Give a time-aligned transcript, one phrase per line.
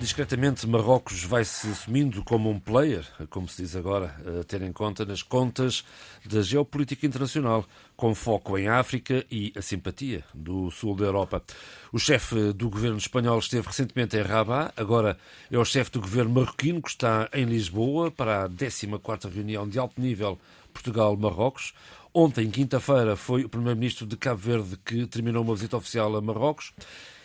[0.00, 5.04] Discretamente, Marrocos vai-se assumindo como um player, como se diz agora, a ter em conta
[5.04, 5.82] nas contas
[6.26, 7.64] da geopolítica internacional,
[7.96, 11.42] com foco em África e a simpatia do sul da Europa.
[11.90, 15.16] O chefe do governo espanhol esteve recentemente em Rabat, agora
[15.50, 19.78] é o chefe do governo marroquino que está em Lisboa para a 14ª reunião de
[19.78, 20.38] alto nível
[20.72, 21.72] Portugal-Marrocos.
[22.12, 26.72] Ontem, quinta-feira, foi o primeiro-ministro de Cabo Verde que terminou uma visita oficial a Marrocos.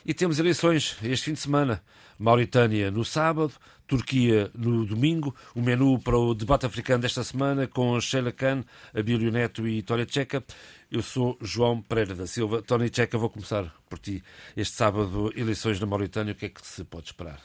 [0.05, 1.83] E temos eleições este fim de semana.
[2.19, 3.53] Mauritânia no sábado,
[3.87, 5.33] Turquia no domingo.
[5.55, 10.05] O menu para o debate africano desta semana com Sheila Khan, Abílio Neto e Tória
[10.07, 10.43] Checa.
[10.91, 12.61] Eu sou João Pereira da Silva.
[12.61, 14.21] Tony Checa, vou começar por ti.
[14.57, 17.39] Este sábado, eleições na Mauritânia, o que é que se pode esperar?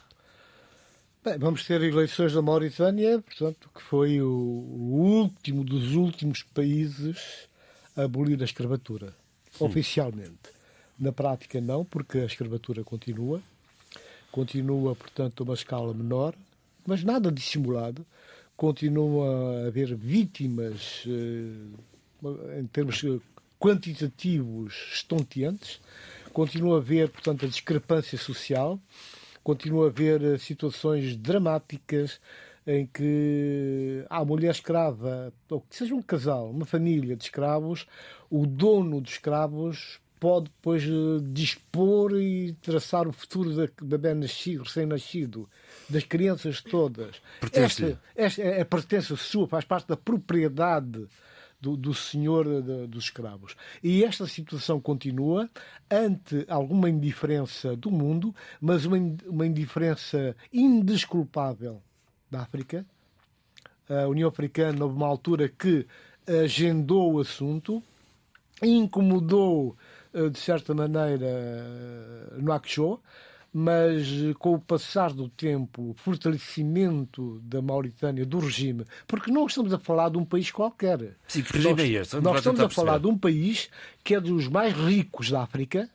[1.25, 7.48] Bem, vamos ter eleições na Mauritânia, portanto, que foi o, último dos últimos países
[7.97, 9.14] a abolir a escravatura,
[9.53, 9.64] Sim.
[9.64, 10.53] oficialmente.
[10.98, 13.41] Na prática, não, porque a escravatura continua.
[14.35, 16.35] Continua, portanto, uma escala menor,
[16.85, 18.05] mas nada dissimulado.
[18.57, 23.01] Continua a haver vítimas eh, em termos
[23.61, 25.81] quantitativos estonteantes.
[26.33, 28.81] Continua a haver, portanto, a discrepância social
[29.45, 32.21] continua a haver eh, situações dramáticas
[32.67, 37.87] em que há mulher escrava, ou que seja um casal, uma família de escravos,
[38.29, 44.62] o dono dos escravos pode depois eh, dispor e traçar o futuro da bebê nascido,
[44.62, 45.47] recém-nascido,
[45.86, 47.20] das crianças todas.
[47.42, 47.84] Pertence.
[47.84, 51.06] Esta, esta é a pertença sua, faz parte da propriedade
[51.61, 53.55] do, do senhor de, dos escravos.
[53.83, 55.50] E esta situação continua
[55.91, 61.83] ante alguma indiferença do mundo, mas uma, uma indiferença indesculpável
[62.31, 62.86] da África.
[63.86, 65.86] A União Africana, houve uma altura que
[66.27, 67.83] agendou o assunto,
[68.62, 69.94] incomodou, eh,
[70.30, 71.26] de certa maneira,
[72.38, 73.02] Nouakchott,
[73.52, 74.08] mas
[74.38, 79.78] com o passar do tempo, o fortalecimento da Mauritânia, do regime, porque não estamos a
[79.78, 81.16] falar de um país qualquer.
[81.28, 82.16] Sim, que regime nós, é este?
[82.20, 83.69] Nós estamos a falar de um país
[84.02, 85.88] que é dos mais ricos da África,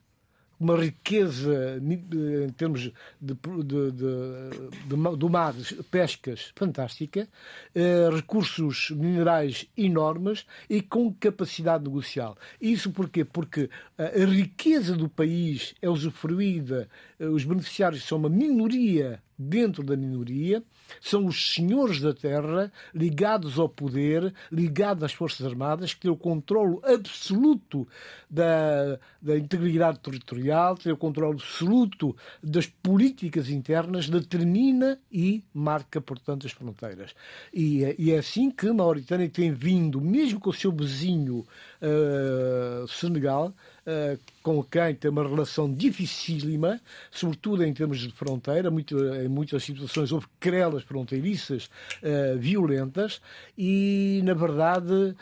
[0.60, 3.34] uma riqueza em termos de,
[3.64, 5.56] de, de, do mar,
[5.90, 7.28] pescas fantástica,
[7.74, 12.38] eh, recursos minerais enormes e com capacidade negocial.
[12.60, 13.24] Isso porquê?
[13.24, 19.96] Porque a riqueza do país é usufruída, eh, os beneficiários são uma minoria dentro da
[19.96, 20.62] minoria,
[21.00, 26.18] são os senhores da terra ligados ao poder, ligados às Forças Armadas, que têm o
[26.18, 27.88] controle absoluto
[28.30, 32.14] da, da integridade territorial, têm o controle absoluto
[32.44, 37.16] das políticas internas, determina e marca, portanto, as fronteiras.
[37.54, 41.46] E, é, e é assim que a Mauritânia tem vindo, mesmo com o seu vizinho
[41.82, 43.48] uh, Senegal,
[43.86, 46.80] uh, com quem tem uma relação dificílima,
[47.12, 51.70] sobretudo em termos de fronteira, muito, em muitas situações houve querelas fronteiriças
[52.04, 53.22] uh, violentas
[53.58, 55.16] e, na verdade,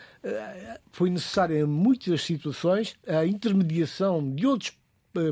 [0.92, 4.76] foi necessária em muitas situações a intermediação de outros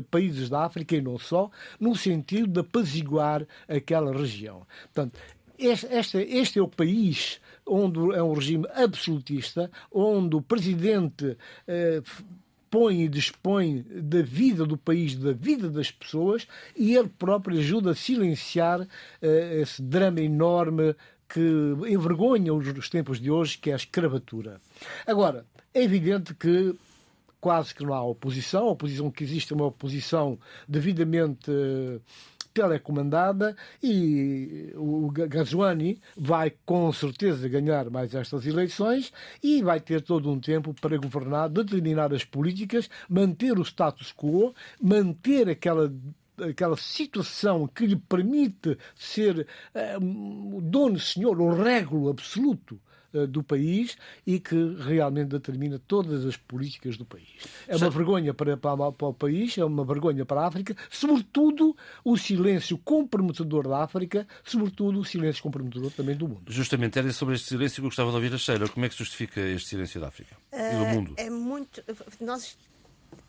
[0.09, 1.49] países da África e não só,
[1.79, 4.65] no sentido de apaziguar aquela região.
[4.93, 5.19] Portanto,
[5.57, 11.37] este, este, este é o país onde é um regime absolutista, onde o presidente
[11.67, 12.01] eh,
[12.69, 17.91] põe e dispõe da vida do país, da vida das pessoas, e ele próprio ajuda
[17.91, 18.87] a silenciar uh,
[19.21, 20.95] esse drama enorme
[21.29, 21.41] que
[21.89, 24.61] envergonha os, os tempos de hoje, que é a escravatura.
[25.05, 26.75] Agora, é evidente que
[27.39, 32.01] quase que não há oposição, a oposição que existe é uma oposição devidamente uh,
[32.57, 39.13] telecomandada e o Gazuani vai com certeza ganhar mais estas eleições
[39.43, 44.55] e vai ter todo um tempo para governar, determinar as políticas, manter o status quo,
[44.81, 45.93] manter aquela
[46.39, 52.86] aquela situação que lhe permite ser uh, dono, senhor, o régulo absoluto eh,
[53.29, 57.27] do país e que realmente determina todas as políticas do país.
[57.67, 61.75] É uma vergonha para, para, para, o país, é uma vergonha para a África, sobretudo
[62.03, 66.43] o silêncio comprometedor da África, sobretudo o silêncio comprometedor também do mundo.
[66.47, 68.67] Justamente, era sobre este silêncio que eu gostava de ouvir a Sheila.
[68.67, 71.13] Como é que se justifica este silêncio da África uh, e do eh, mundo?
[71.17, 71.83] É muito.
[72.19, 72.57] Nós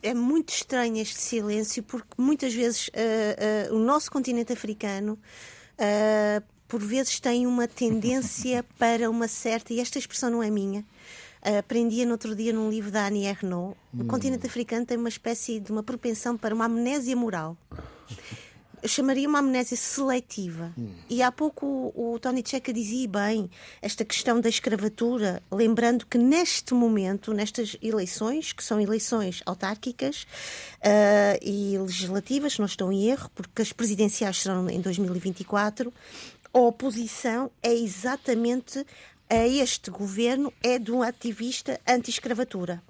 [0.02, 5.18] é muito estranho este silêncio porque muitas vezes uh, uh, o nosso continente africano
[5.78, 10.84] uh, por vezes tem uma tendência para uma certa, e esta expressão não é minha,
[11.58, 14.02] aprendia no outro dia num livro da Annie Ernaux, hum.
[14.02, 17.56] o continente africano tem uma espécie de uma propensão para uma amnésia moral.
[18.82, 20.72] eu chamaria uma amnésia seletiva.
[20.76, 20.88] Hum.
[21.08, 23.50] E há pouco o, o Tony Checa dizia bem
[23.80, 31.38] esta questão da escravatura, lembrando que neste momento, nestas eleições, que são eleições autárquicas uh,
[31.42, 35.92] e legislativas, não estou em erro, porque as presidenciais serão em 2024,
[36.52, 38.84] a oposição é exatamente
[39.28, 42.82] a este governo é de um ativista anti-escravatura.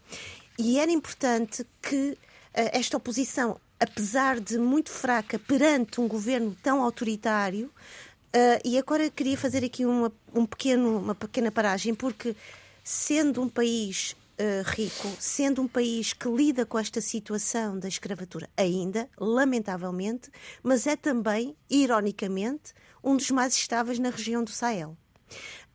[0.58, 2.16] E era importante que uh,
[2.52, 9.36] esta oposição apesar de muito fraca perante um governo tão autoritário, uh, e agora queria
[9.36, 12.34] fazer aqui uma, um pequeno, uma pequena paragem, porque
[12.82, 18.48] sendo um país uh, rico, sendo um país que lida com esta situação da escravatura
[18.56, 20.30] ainda, lamentavelmente,
[20.62, 24.96] mas é também, ironicamente, um dos mais estáveis na região do Sahel.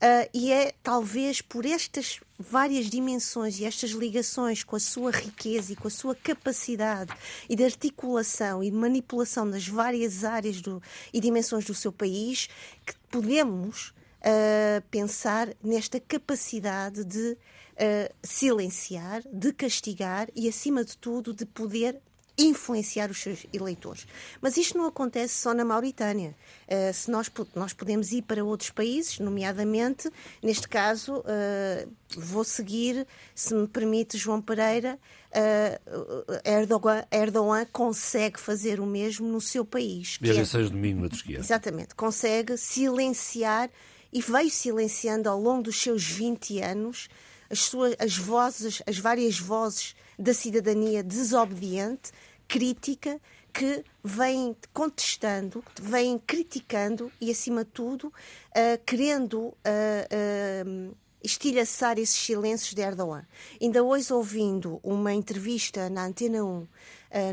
[0.04, 5.72] Uh, e é talvez por estas várias dimensões e estas ligações com a sua riqueza
[5.72, 7.14] e com a sua capacidade
[7.48, 10.84] e de articulação e manipulação das várias áreas do,
[11.14, 12.50] e dimensões do seu país
[12.86, 13.94] que podemos
[14.24, 17.38] uh, pensar nesta capacidade de
[17.74, 22.02] uh, silenciar, de castigar e, acima de tudo, de poder
[22.38, 24.08] influenciar os seus eleitores.
[24.42, 26.36] Mas isto não acontece só na Mauritânia.
[26.68, 30.10] Uh, se nós, nós podemos ir para outros países, nomeadamente,
[30.42, 34.98] neste caso, uh, vou seguir, se me permite, João Pereira,
[35.30, 40.18] uh, Erdogan, Erdogan consegue fazer o mesmo no seu país.
[40.20, 41.38] Desde é, 6 de domingo na Turquia.
[41.38, 41.94] Exatamente.
[41.94, 43.70] Consegue silenciar
[44.12, 47.10] e veio silenciando ao longo dos seus 20 anos
[47.50, 52.12] as, suas, as vozes, as várias vozes da cidadania desobediente,
[52.48, 53.20] crítica,
[53.54, 62.16] que vem contestando, vem criticando e, acima de tudo, uh, querendo uh, uh, estilhaçar esses
[62.16, 63.26] silêncios de Erdogan.
[63.62, 66.68] Ainda hoje, ouvindo uma entrevista na Antena 1,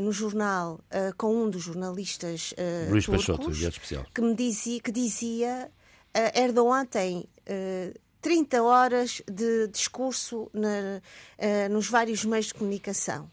[0.03, 0.79] no jornal,
[1.17, 2.53] com um dos jornalistas
[2.87, 4.05] Luís turcos, Peixoto, especial.
[4.13, 5.71] que me dizia, que dizia
[6.35, 7.25] Erdogan tem
[8.21, 11.01] 30 horas de discurso na,
[11.39, 13.29] uh, nos vários meios de comunicação.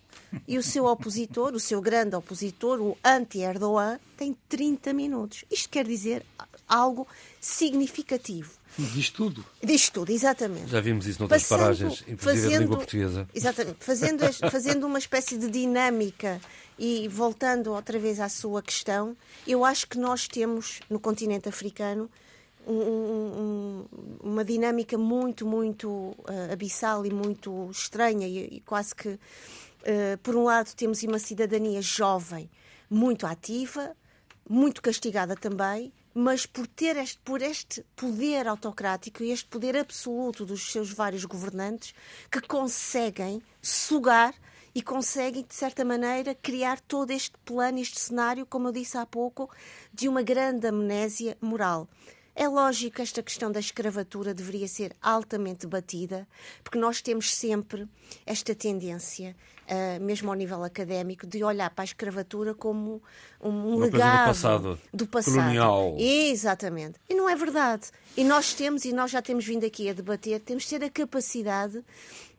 [0.46, 5.44] E o seu opositor, o seu grande opositor, o anti-Erdogan, tem 30 minutos.
[5.50, 6.24] Isto quer dizer
[6.68, 7.06] algo
[7.40, 8.52] significativo.
[8.78, 9.44] Diz tudo.
[9.62, 10.68] Diz tudo, exatamente.
[10.68, 13.28] Já vimos isso noutras Passando, paragens, inclusive fazendo, língua portuguesa.
[13.34, 13.76] Exatamente.
[13.80, 16.40] Fazendo, fazendo uma espécie de dinâmica
[16.78, 22.08] e voltando outra vez à sua questão, eu acho que nós temos no continente africano
[22.72, 23.86] um,
[24.20, 29.18] um, uma dinâmica muito, muito uh, abissal e muito estranha e, e quase que, uh,
[30.22, 32.50] por um lado, temos uma cidadania jovem
[32.90, 33.96] muito ativa,
[34.48, 40.44] muito castigada também, mas por ter este, por este poder autocrático e este poder absoluto
[40.44, 41.94] dos seus vários governantes
[42.30, 44.34] que conseguem sugar
[44.74, 49.06] e conseguem, de certa maneira, criar todo este plano, este cenário, como eu disse há
[49.06, 49.50] pouco,
[49.92, 51.88] de uma grande amnésia moral.
[52.40, 56.24] É lógico que esta questão da escravatura deveria ser altamente debatida,
[56.62, 57.88] porque nós temos sempre
[58.24, 63.02] esta tendência, uh, mesmo ao nível académico, de olhar para a escravatura como
[63.40, 65.34] um Uma legado do passado, do passado.
[65.34, 65.96] Colonial.
[65.98, 67.00] Exatamente.
[67.08, 67.90] E não é verdade.
[68.16, 70.90] E nós temos, e nós já temos vindo aqui a debater, temos de ter a
[70.90, 71.84] capacidade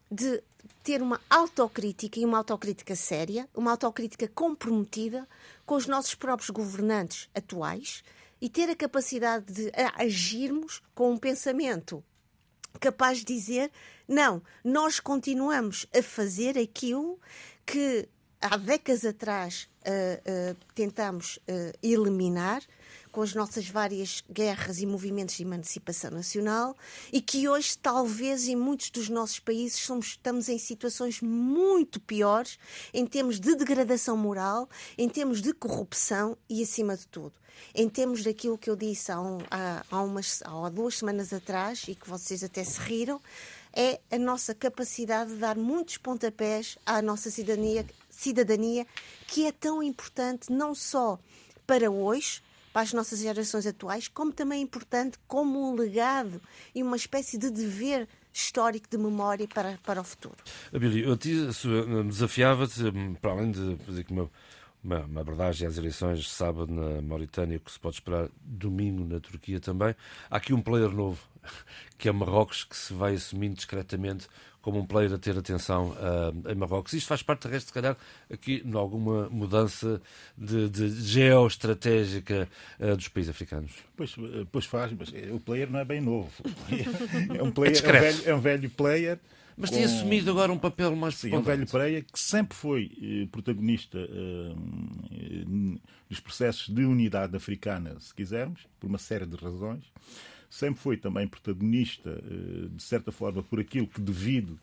[0.09, 0.41] de
[0.81, 5.27] ter uma autocrítica e uma autocrítica séria, uma autocrítica comprometida
[5.65, 8.01] com os nossos próprios governantes atuais
[8.41, 12.03] e ter a capacidade de agirmos com um pensamento
[12.79, 13.71] capaz de dizer:
[14.07, 17.19] não, nós continuamos a fazer aquilo
[17.65, 18.07] que
[18.41, 22.61] há décadas atrás uh, uh, tentamos uh, eliminar
[23.11, 26.75] com as nossas várias guerras e movimentos de emancipação nacional
[27.11, 32.59] e que hoje, talvez, em muitos dos nossos países, somos, estamos em situações muito piores
[32.93, 37.33] em termos de degradação moral, em termos de corrupção e, acima de tudo,
[37.73, 41.85] em termos daquilo que eu disse há, um, há, há, umas, há duas semanas atrás
[41.87, 43.19] e que vocês até se riram,
[43.73, 48.85] é a nossa capacidade de dar muitos pontapés à nossa cidadania, cidadania
[49.27, 51.19] que é tão importante não só
[51.67, 52.41] para hoje,
[52.79, 56.41] para as nossas gerações atuais, como também importante como um legado
[56.73, 60.37] e uma espécie de dever histórico de memória para, para o futuro.
[60.73, 61.29] Abílio, eu te
[62.05, 62.83] desafiava-te,
[63.21, 64.31] para além de fazer que uma,
[64.81, 69.59] uma, uma abordagem às eleições sábado na Mauritânia, que se pode esperar domingo na Turquia
[69.59, 69.93] também,
[70.29, 71.19] há aqui um player novo
[71.99, 74.25] que é Marrocos, que se vai assumindo discretamente
[74.61, 76.93] como um player a ter atenção uh, em Marrocos.
[76.93, 77.97] Isto faz parte, de resto, se calhar,
[78.31, 80.01] aqui de alguma mudança
[80.37, 82.47] de, de geoestratégica
[82.79, 83.71] uh, dos países africanos.
[83.95, 84.15] Pois,
[84.51, 86.31] pois faz, mas o player não é bem novo.
[87.37, 89.19] É um, player, é, é um, velho, é um velho player.
[89.57, 89.75] Mas com...
[89.75, 93.27] tem assumido agora um papel mais Sim, é um velho player que sempre foi eh,
[93.29, 94.53] protagonista eh,
[96.09, 99.83] nos processos de unidade africana, se quisermos, por uma série de razões
[100.49, 104.59] sempre foi também protagonista, eh, de certa forma, por aquilo que devido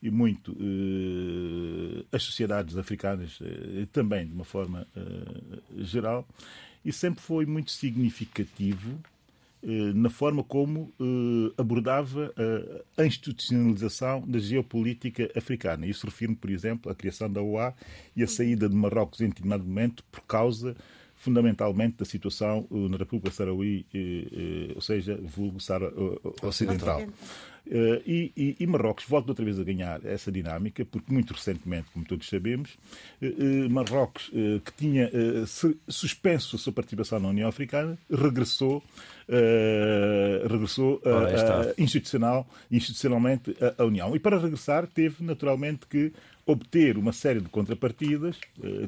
[0.00, 4.86] e muito eh, as sociedades africanas eh, também de uma forma
[5.78, 6.26] geral
[6.84, 8.98] e sempre foi muito significativo
[9.94, 10.92] na forma como
[11.56, 12.34] abordava
[12.98, 15.86] a institucionalização da geopolítica africana.
[15.86, 17.74] Isso refiro-me, por exemplo, à criação da OA
[18.14, 20.76] e a saída de Marrocos em determinado momento por causa
[21.24, 25.90] fundamentalmente da situação uh, na República Saraui, uh, uh, ou seja, vulgo Sara
[26.42, 27.02] Ocidental.
[27.66, 32.04] E, e, e, Marrocos volta outra vez a ganhar essa dinâmica, porque muito recentemente, como
[32.04, 32.76] todos sabemos,
[33.70, 34.30] Marrocos,
[34.62, 35.10] que tinha
[35.88, 38.82] suspenso a sua participação na União Africana, regressou,
[40.42, 41.00] regressou
[41.78, 44.14] institucional, institucionalmente à União.
[44.14, 46.12] E para regressar, teve naturalmente que
[46.44, 48.38] obter uma série de contrapartidas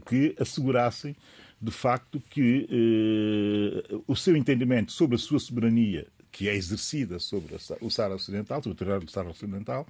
[0.04, 1.16] que assegurassem
[1.60, 7.56] de facto, que eh, o seu entendimento sobre a sua soberania que é exercida sobre
[7.80, 9.86] o Saara Ocidental, sobre o território do Saara Ocidental,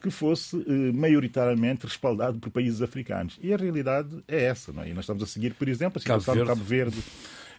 [0.00, 3.38] que fosse eh, maioritariamente respaldado por países africanos.
[3.42, 4.88] E a realidade é essa, não é?
[4.88, 7.02] E nós estamos a seguir, por exemplo, a situação Cabo de Cabo Verde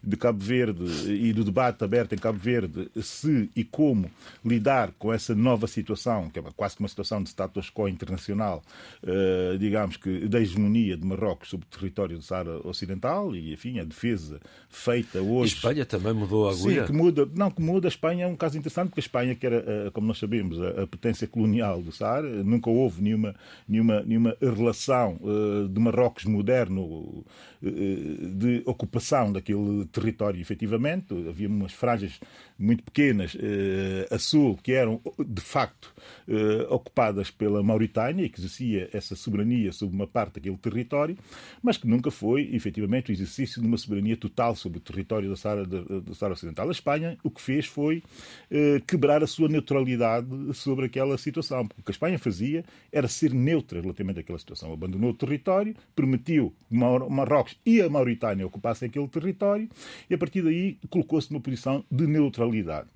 [0.04, 4.12] de Cabo Verde e do debate aberto em Cabo Verde se e como
[4.44, 8.62] lidar com essa nova situação, que é quase que uma situação de status quo internacional,
[9.04, 13.80] uh, digamos que da hegemonia de Marrocos sobre o território do Saara Ocidental e, enfim,
[13.80, 15.54] a defesa feita hoje.
[15.54, 16.82] E Espanha também mudou a agulha?
[16.82, 17.30] Sim, que muda.
[17.34, 17.88] Não, que muda.
[17.88, 20.62] A Espanha é um caso interessante, porque a Espanha, que era, uh, como nós sabemos,
[20.62, 23.34] a, potência colonial do Saara, nunca houve nenhuma,
[23.68, 27.24] nenhuma, nenhuma relação uh, de Marrocos moderno
[27.62, 31.14] de ocupação daquele território, efetivamente.
[31.30, 32.20] Havia umas franjas
[32.58, 35.94] muito pequenas eh, a sul que eram, de facto,
[36.28, 41.18] eh, ocupadas pela Mauritânia que exercia essa soberania sobre uma parte daquele território,
[41.62, 45.36] mas que nunca foi, efetivamente, o exercício de uma soberania total sobre o território da
[45.36, 46.68] Saara, da Saara Ocidental.
[46.68, 48.04] A Espanha o que fez foi
[48.50, 51.68] eh, quebrar a sua neutralidade sobre aquela situação.
[51.68, 54.74] Porque o que a Espanha fazia era ser neutra relativamente àquela situação.
[54.74, 59.70] Abandonou o território, permitiu que Marrocos e a Mauritânia ocupassem aquele território
[60.10, 62.88] e, a partir daí, colocou-se numa posição de neutralidade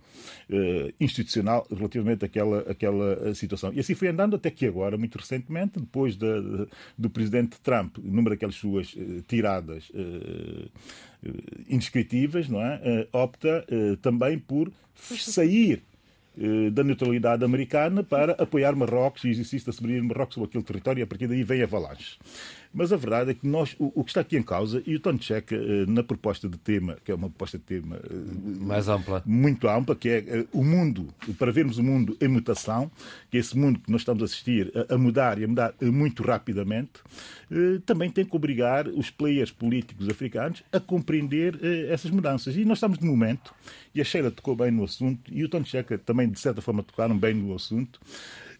[0.49, 3.73] uh, institucional relativamente àquela, àquela situação.
[3.73, 6.67] E assim foi andando até que agora, muito recentemente, depois da, de,
[6.97, 10.69] do presidente Trump, numa daquelas suas uh, tiradas uh,
[11.67, 13.07] indescritíveis, não é?
[13.11, 13.65] opta
[14.01, 15.81] também por sair
[16.71, 20.99] da neutralidade americana para apoiar Marrocos e exercício da soberania de Marrocos sobre aquele território
[20.99, 22.17] e a partir daí vem avalanche.
[22.73, 24.99] Mas a verdade é que nós, o, o que está aqui em causa, e o
[24.99, 28.87] Tony Checa, eh, na proposta de tema, que é uma proposta de tema eh, mais
[28.87, 31.07] ampla, muito ampla, que é eh, o mundo,
[31.37, 32.91] para vermos o mundo em mutação,
[33.31, 35.73] que é esse mundo que nós estamos a assistir a, a mudar e a mudar
[35.81, 36.91] muito rapidamente,
[37.85, 41.57] também tem que obrigar os players políticos africanos a compreender
[41.89, 42.57] essas mudanças.
[42.57, 43.53] E nós estamos, de momento,
[43.95, 46.83] e a Sheila tocou bem no assunto, e o Tony Checa também, de certa forma,
[46.83, 47.99] tocaram bem no assunto,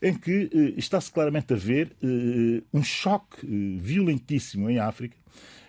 [0.02, 5.16] em que eh, está-se claramente a ver eh, um choque eh, violentíssimo em África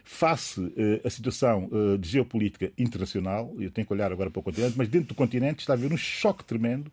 [0.05, 0.73] face
[1.05, 1.69] à situação
[2.01, 5.59] de geopolítica internacional, eu tenho que olhar agora para o continente, mas dentro do continente
[5.59, 6.91] está a haver um choque tremendo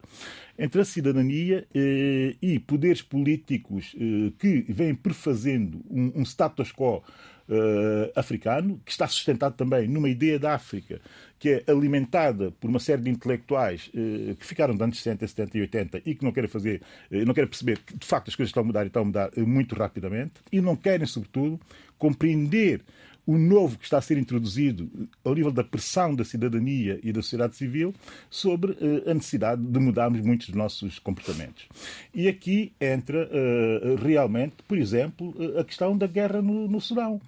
[0.60, 3.96] entre a cidadania e poderes políticos
[4.38, 7.02] que vêm prefazendo um status quo
[7.50, 11.02] uh, africano, que está sustentado também numa ideia da África
[11.38, 15.58] que é alimentada por uma série de intelectuais uh, que ficaram de anos 60, 70
[15.58, 18.36] e 80 e que não querem fazer, uh, não querem perceber que de facto as
[18.36, 21.60] coisas estão a mudar e estão a mudar muito rapidamente e não querem, sobretudo,
[21.98, 22.82] compreender
[23.26, 24.90] o novo que está a ser introduzido
[25.24, 27.94] ao nível da pressão da cidadania e da sociedade civil
[28.30, 31.68] sobre uh, a necessidade de mudarmos muitos dos nossos comportamentos.
[32.14, 37.20] E aqui entra uh, realmente, por exemplo, a questão da guerra no, no Sudão.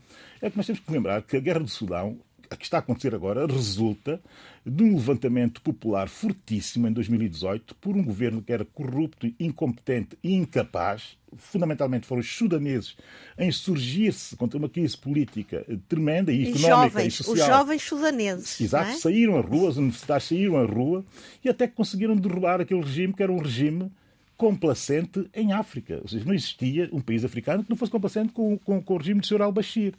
[0.42, 2.80] É que nós temos que lembrar que a guerra do Sudão a que está a
[2.80, 4.22] acontecer agora resulta
[4.66, 10.34] de um levantamento popular fortíssimo em 2018 por um governo que era corrupto, incompetente e
[10.34, 11.18] incapaz.
[11.36, 12.96] Fundamentalmente foram os sudaneses
[13.38, 17.36] a insurgir-se contra uma crise política tremenda e, e económica jovens, e social.
[17.36, 18.62] Os jovens sudaneses.
[18.62, 18.94] Exato, é?
[18.96, 21.06] saíram à rua, as universidades saíram à rua
[21.44, 23.92] e até conseguiram derrubar aquele regime que era um regime
[24.38, 26.00] complacente em África.
[26.02, 28.98] Ou seja, não existia um país africano que não fosse complacente com, com, com o
[28.98, 29.42] regime de Sr.
[29.42, 29.94] al-Bashir.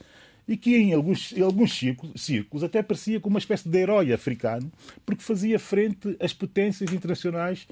[0.49, 4.13] E que em alguns, em alguns círculos, círculos até parecia como uma espécie de herói
[4.13, 4.73] africano,
[5.05, 7.69] porque fazia frente às potências internacionais,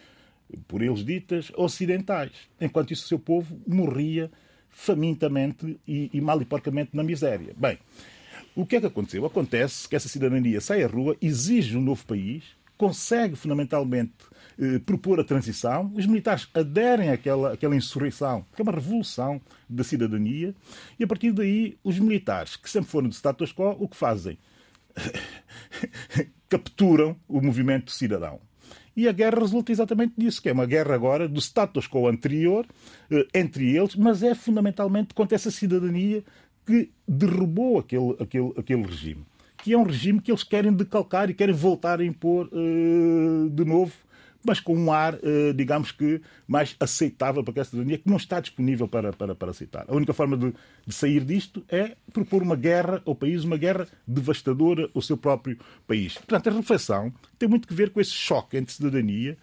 [0.69, 2.31] por eles ditas, ocidentais,
[2.61, 4.31] enquanto isso o seu povo morria
[4.71, 7.55] famintamente e, e mal e porcamente na miséria.
[7.57, 7.79] Bem,
[8.55, 9.25] o que é que aconteceu?
[9.25, 12.45] Acontece que essa cidadania sai à rua, exige um novo país,
[12.77, 14.15] consegue fundamentalmente
[14.59, 19.85] eh, propor a transição, os militares aderem àquela, àquela insurreição, que é uma revolução da
[19.85, 20.55] cidadania,
[20.99, 24.39] e a partir daí os militares, que sempre foram do status quo, o que fazem?
[26.49, 28.41] Capturam o movimento cidadão.
[28.97, 32.67] E a guerra resulta exatamente disso, que é uma guerra agora do status quo anterior
[33.11, 36.25] eh, entre eles, mas é fundamentalmente contra essa cidadania
[36.65, 39.25] que derrubou aquele, aquele, aquele regime.
[39.67, 43.65] Que é um regime que eles querem decalcar e querem voltar a impor uh, de
[43.65, 43.93] novo
[44.45, 48.39] mas com um ar, eh, digamos que, mais aceitável para aquela cidadania, que não está
[48.39, 49.85] disponível para, para, para aceitar.
[49.89, 50.55] A única forma de,
[50.87, 55.59] de, sair disto é propor uma guerra ao país, uma guerra devastadora ao seu próprio
[55.85, 56.15] país.
[56.15, 59.37] Portanto, a reflexão tem muito que ver com esse choque entre cidadania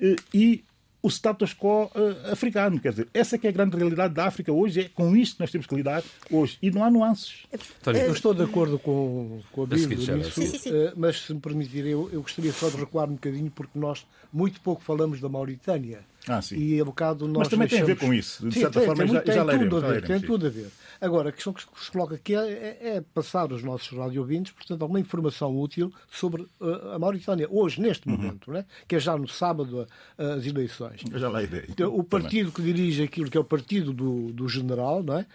[0.00, 0.64] eh, e
[1.02, 2.80] o status quo uh, africano.
[2.80, 5.36] Quer dizer, essa é que é a grande realidade da África hoje, é com isto
[5.36, 6.58] que nós temos que lidar hoje.
[6.60, 7.44] E não há nuances.
[7.86, 10.70] Eu estou de acordo com, com a Bíblia nisso, sim, sim, sim.
[10.70, 14.06] Uh, mas se me permitirem, eu, eu gostaria só de recuar um bocadinho, porque nós
[14.32, 16.00] muito pouco falamos da Mauritânia.
[16.28, 16.56] Ah, sim.
[16.56, 17.86] E a bocado nós Mas também deixamos...
[17.86, 18.48] tem a ver com isso.
[18.48, 20.18] De sim, certa tem, forma, tem, já, tem já tudo leremos, a ver, já tem
[20.18, 20.26] sim.
[20.26, 20.68] tudo a ver.
[21.00, 22.38] Agora, a questão que se coloca aqui é,
[22.80, 27.80] é, é passar aos nossos radiovintes, portanto, alguma informação útil sobre uh, a Mauritânia, hoje,
[27.80, 28.16] neste Uhum.
[28.16, 28.64] momento, né?
[28.88, 29.86] que é já no sábado
[30.18, 31.02] uh, as eleições.
[31.10, 31.64] Eu já lá irei.
[31.68, 35.26] Então, o partido que dirige aquilo que é o partido do, do general, não é?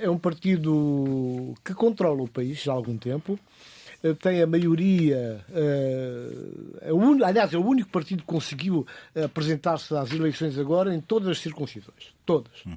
[0.00, 3.38] É um partido que controla o país já há algum tempo.
[4.02, 5.44] Eh, Tem a maioria,
[6.80, 8.86] é único- aliás, é o único partido que conseguiu
[9.24, 12.14] apresentar-se às eleições agora em todas as circuncisões.
[12.24, 12.62] Todas.
[12.62, 12.76] Todas.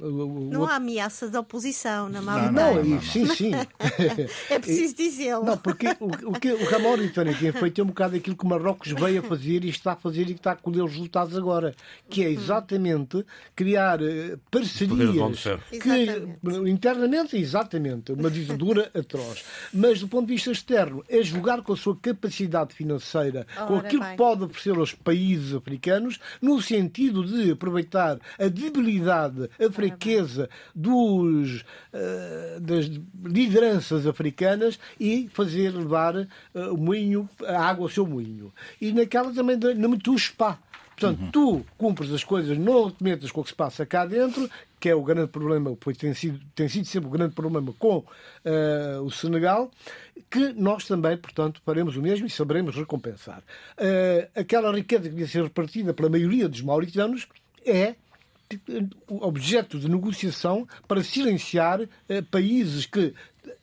[0.00, 2.96] O- o- o Não há ameaça de oposição na não, Mauritânia.
[2.96, 3.50] e- sim, sim.
[4.50, 5.44] É preciso dizê-lo.
[5.44, 8.36] Não, porque o, o que o que a Mauritânia tem feito é um bocado aquilo
[8.36, 10.82] que o Marrocos veio a fazer e está a fazer e que está a colher
[10.82, 11.74] os resultados agora,
[12.08, 16.70] que é exatamente criar eh, parcerias que Exatamente.
[16.70, 19.44] internamente, exatamente, uma ditadura atroz.
[19.72, 23.86] Mas do ponto de vista externo, é jogar com a sua capacidade financeira, com Ora
[23.86, 24.10] aquilo bem.
[24.12, 31.64] que pode oferecer aos países africanos, no sentido de aproveitar a debilidade, a fraqueza dos,
[31.92, 32.90] eh, das
[33.24, 36.26] lideranças africanas e fazer levar eh,
[36.70, 38.52] o moinho, a água ao seu moinho.
[38.80, 40.58] E naquela também, na Metuspa.
[41.00, 44.50] Portanto, tu cumpres as coisas, não te metas com o que se passa cá dentro,
[44.78, 48.04] que é o grande problema, pois tem sido, tem sido sempre o grande problema com
[48.44, 49.70] eh, o Senegal,
[50.30, 53.42] que nós também, portanto, faremos o mesmo e saberemos recompensar.
[53.78, 57.26] Eh, aquela riqueza que devia ser repartida pela maioria dos mauritanos
[57.64, 57.94] é
[59.08, 63.14] objeto de negociação para silenciar eh, países que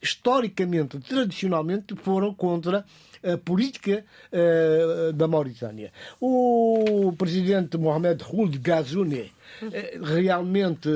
[0.02, 2.86] historicamente, tradicionalmente, foram contra
[3.23, 5.91] a política eh, da Mauritânia.
[6.21, 9.32] O presidente Mohamed Ould Ghazouani
[9.73, 10.89] eh, realmente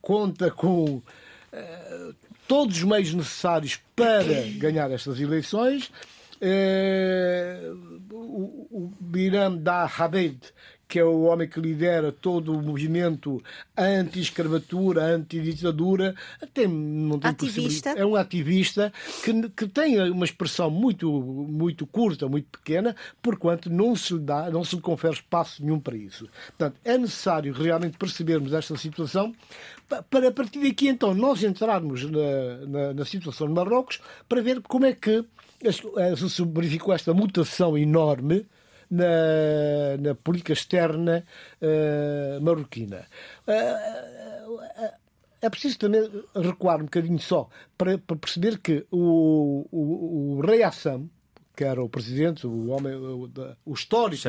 [0.00, 1.02] conta com
[2.46, 5.90] todos os meios necessários para ganhar estas eleições.
[8.10, 10.38] O, o Biram da Habed,
[10.88, 13.42] que é o homem que lidera todo o movimento
[13.76, 16.14] anti-escravatura, anti-ditadura,
[16.54, 17.60] tem, não tem Ativista.
[17.62, 18.92] possibilidade- É um ativista
[19.24, 24.50] que, que tem uma expressão muito, muito curta, muito pequena, porquanto não se lhe dá,
[24.50, 26.28] não se lhe confere espaço nenhum para isso.
[26.56, 29.34] Portanto, é necessário realmente percebermos esta situação
[29.88, 34.40] pa- para a partir daqui então nós entrarmos na, na, na situação de Marrocos para
[34.42, 35.24] ver como é que
[35.62, 35.72] eh,
[36.16, 38.46] se verificou esta mutação enorme
[38.90, 41.24] na, na política externa
[41.60, 43.06] eh, marroquina.
[43.46, 44.94] Eh,
[45.42, 50.62] é preciso também recuar um bocadinho só para, para perceber que o, o, o rei
[50.62, 51.08] Assam,
[51.54, 53.30] que era o presidente, o homem, o,
[53.64, 54.22] o histórico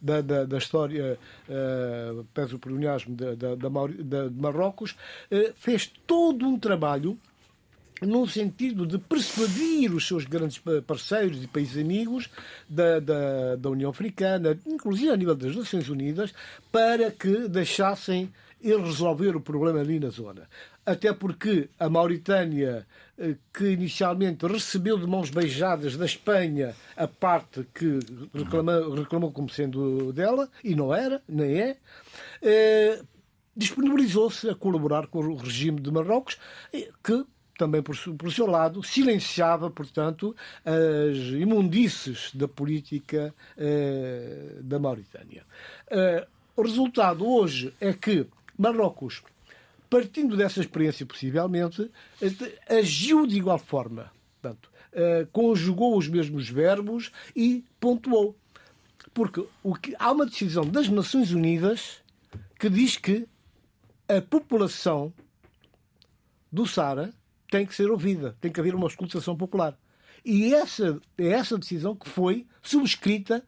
[0.00, 4.96] da, da, da história, uh, peço o da, da, da, de Marrocos,
[5.30, 7.18] eh, fez todo um trabalho
[8.02, 12.28] no sentido de persuadir os seus grandes pa- parceiros e países amigos
[12.68, 16.32] da, da, da União Africana, inclusive a nível das Nações Unidas,
[16.70, 20.48] para que deixassem ele resolver o problema ali na zona.
[20.84, 22.86] Até porque a Mauritânia,
[23.18, 27.98] eh, que inicialmente recebeu de mãos beijadas da Espanha a parte que
[28.34, 31.76] reclama- reclamou como sendo dela, e não era, nem é,
[32.40, 33.00] eh,
[33.56, 36.36] disponibilizou-se a colaborar com o regime de Marrocos,
[36.72, 37.24] eh, que
[37.58, 40.34] também por, por seu lado silenciava, portanto,
[40.64, 45.44] as imundícies da política eh, da Mauritânia.
[45.90, 48.26] Eh, o resultado hoje é que
[48.58, 49.22] Marrocos
[49.92, 51.90] partindo dessa experiência, possivelmente,
[52.66, 54.10] agiu de igual forma.
[54.40, 58.34] Portanto, uh, conjugou os mesmos verbos e pontuou.
[59.12, 62.02] Porque o que, há uma decisão das Nações Unidas
[62.58, 63.28] que diz que
[64.08, 65.12] a população
[66.50, 67.12] do Sara
[67.52, 69.78] tem que ser ouvida, tem que haver uma escutação popular.
[70.24, 73.44] E essa é essa decisão que foi subscrita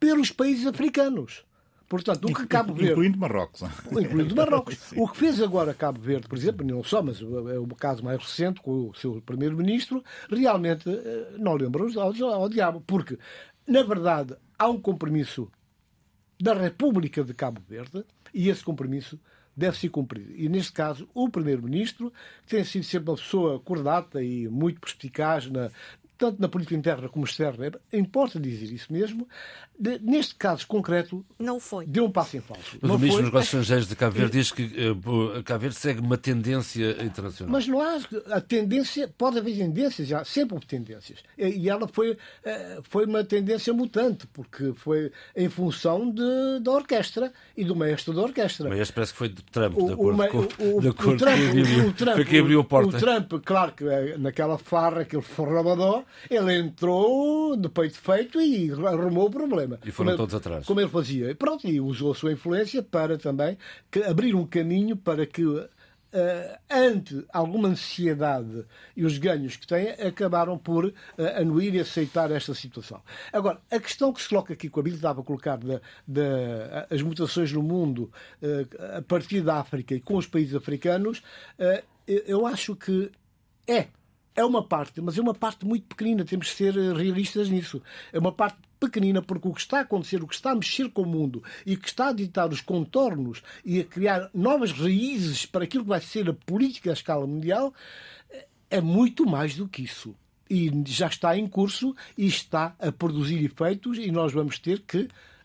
[0.00, 1.44] pelos países africanos.
[1.88, 2.90] Portanto, o que Cabo Verde.
[2.90, 3.62] Incluindo Marrocos.
[3.92, 4.76] Incluindo Marrocos.
[4.96, 8.18] o que fez agora Cabo Verde, por exemplo, não só, mas é o caso mais
[8.20, 12.82] recente com o seu primeiro-ministro, realmente eh, não lembra ao, ao diabo.
[12.84, 13.20] Porque,
[13.64, 15.48] na verdade, há um compromisso
[16.40, 19.18] da República de Cabo Verde e esse compromisso
[19.58, 20.32] deve ser cumprido.
[20.36, 22.12] E, neste caso, o Primeiro-Ministro,
[22.46, 25.68] que tem sido sempre uma pessoa cordata e muito perspicaz na,
[26.18, 29.26] tanto na política interna como externa, importa dizer isso mesmo,
[29.78, 31.86] de, neste caso concreto, não foi.
[31.86, 32.78] deu um passo em falso.
[32.82, 36.00] Mas o Ministro dos Negócios Estrangeiros de Cabo Verde diz que uh, Cabo Verde segue
[36.00, 37.52] uma tendência internacional.
[37.52, 38.00] Mas não há
[38.32, 41.20] a tendência, pode haver tendências, já sempre houve tendências.
[41.38, 42.16] E ela foi, uh,
[42.82, 48.22] foi uma tendência mutante, porque foi em função de, da orquestra e do maestro da
[48.22, 48.68] orquestra.
[48.68, 51.38] Mas parece que foi de Trump, de acordo o, com o, de acordo o Trump,
[51.88, 52.96] o, Trump, foi que abriu a porta.
[52.96, 58.70] O Trump, claro que eh, naquela farra, aquele forrabador, ele entrou de peito feito e
[58.70, 59.78] arrumou o problema.
[59.84, 60.66] E foram todos atrás.
[60.66, 61.34] Como ele fazia.
[61.34, 63.56] Pronto, e usou a sua influência para também
[64.08, 65.44] abrir um caminho para que
[66.10, 68.64] Uh, ante alguma ansiedade
[68.96, 70.94] e os ganhos que têm, acabaram por uh,
[71.36, 73.02] anuir e aceitar esta situação.
[73.30, 76.86] Agora, a questão que se coloca aqui, que a Bíblia estava a colocar da, da,
[76.90, 81.22] as mutações no mundo uh, a partir da África e com os países africanos,
[82.06, 83.10] eu acho que
[83.66, 83.88] é
[84.38, 87.82] é uma parte, mas é uma parte muito pequenina, temos de ser eh, realistas nisso.
[88.12, 90.88] É uma parte pequenina, porque o que está a acontecer, o que está a mexer
[90.90, 95.44] com o mundo e que está a ditar os contornos e a criar novas raízes
[95.44, 97.74] para aquilo que vai ser a política à escala mundial,
[98.30, 100.14] eh, é muito mais do que isso.
[100.48, 104.98] E já está em curso e está a produzir efeitos, e nós vamos ter que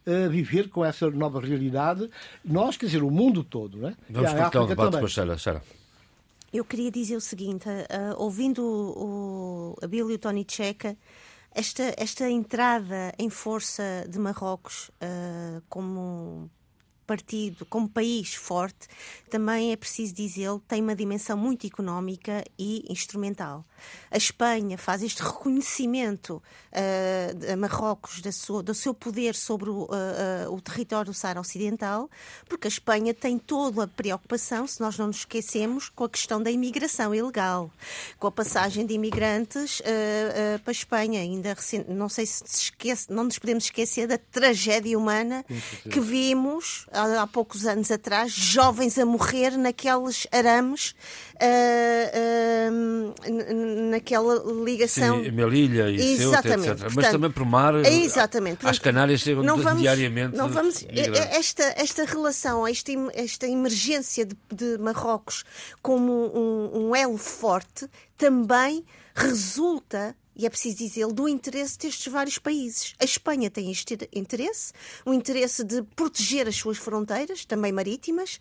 [0.06, 2.10] uh, viver com essa nova realidade.
[2.46, 3.80] Nós, quer dizer, o mundo todo.
[3.80, 3.96] Não é?
[4.08, 5.62] Vamos para o debate com a Sara.
[6.54, 10.96] Eu queria dizer o seguinte, uh, ouvindo o, o Abílio Tony Checa,
[11.52, 16.48] esta, esta entrada em força de Marrocos uh, como
[17.04, 18.88] partido, como país forte,
[19.30, 23.64] também é preciso dizê-lo, tem uma dimensão muito económica e instrumental.
[24.12, 29.84] A Espanha faz este reconhecimento uh, a Marrocos da sua, do seu poder sobre o,
[29.84, 32.10] uh, uh, o território do Saara Ocidental,
[32.48, 36.42] porque a Espanha tem toda a preocupação, se nós não nos esquecemos, com a questão
[36.42, 37.72] da imigração ilegal,
[38.20, 39.82] com a passagem de imigrantes
[40.64, 41.22] para a Espanha.
[41.22, 41.56] Ainda
[41.88, 45.46] não sei se, se esquece, não nos podemos esquecer da tragédia humana
[45.90, 50.96] que vimos há, poucos anos atrás, jovens a morrer naqueles arames,
[51.36, 51.46] uh,
[53.28, 55.24] uh, naquela ligação.
[55.24, 56.64] Sim, Melilha e Exatamente.
[56.64, 56.84] Ceuta, etc.
[56.84, 58.66] Portanto, Mas também por mar, exatamente.
[58.66, 60.36] às Canárias chegam não vamos, diariamente.
[60.36, 60.86] Não vamos,
[61.32, 65.44] esta, esta relação, esta, esta emergência de, de Marrocos
[65.82, 67.88] como um, um elo forte
[68.18, 68.86] também
[69.16, 72.94] resulta e é preciso dizê-lo, do interesse destes vários países.
[73.00, 74.74] A Espanha tem este interesse,
[75.06, 78.40] o interesse de proteger as suas fronteiras, também marítimas,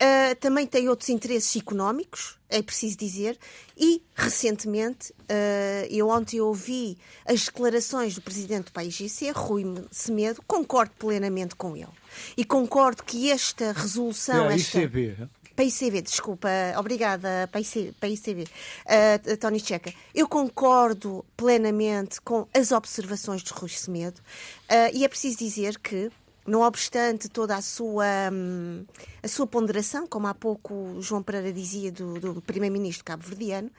[0.00, 3.38] Uh, também tem outros interesses económicos, é preciso dizer,
[3.76, 10.42] e recentemente, uh, eu ontem ouvi as declarações do presidente do país GC, Rui Semedo,
[10.46, 11.92] concordo plenamente com ele.
[12.34, 14.48] E concordo que esta resolução.
[14.48, 14.78] É, esta...
[14.78, 15.28] ICB.
[15.60, 19.92] PICV, desculpa, obrigada, PICV, uh, Tony Checa.
[20.14, 24.22] Eu concordo plenamente com as observações de Rui Semedo
[24.70, 26.10] uh, e é preciso dizer que
[26.46, 28.86] não obstante toda a sua, hum,
[29.22, 33.70] a sua ponderação, como há pouco João Pereira dizia do, do primeiro-ministro cabo-verdiano,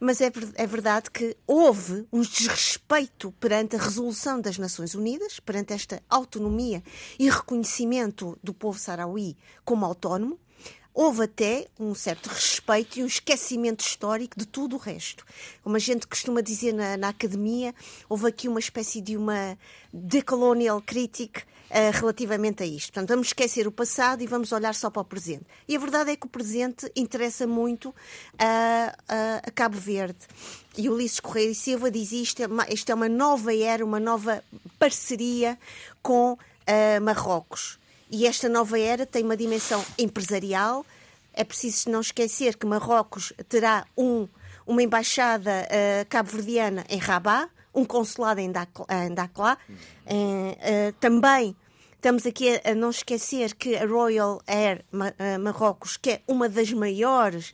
[0.00, 5.74] mas é, é verdade que houve um desrespeito perante a resolução das Nações Unidas, perante
[5.74, 6.82] esta autonomia
[7.18, 10.40] e reconhecimento do povo sarauí como autónomo,
[10.96, 15.26] houve até um certo respeito e um esquecimento histórico de tudo o resto.
[15.62, 17.74] Como a gente costuma dizer na, na academia,
[18.08, 19.58] houve aqui uma espécie de uma
[19.92, 22.94] decolonial critic uh, relativamente a isto.
[22.94, 25.44] Portanto, vamos esquecer o passado e vamos olhar só para o presente.
[25.68, 27.94] E a verdade é que o presente interessa muito
[28.38, 30.20] a, a, a Cabo Verde.
[30.78, 34.42] E Ulisses Correia e Silva diz isto, é isto é uma nova era, uma nova
[34.78, 35.58] parceria
[36.02, 37.78] com uh, Marrocos.
[38.10, 40.84] E esta nova era tem uma dimensão empresarial.
[41.32, 44.26] É preciso não esquecer que Marrocos terá um,
[44.66, 49.58] uma embaixada uh, cabo-verdiana em Rabat, um consulado em Dakla.
[49.68, 51.54] Uh, uh, também
[51.96, 56.70] Estamos aqui a, não esquecer que a Royal Air Ma- Marrocos, que é uma das
[56.72, 57.52] maiores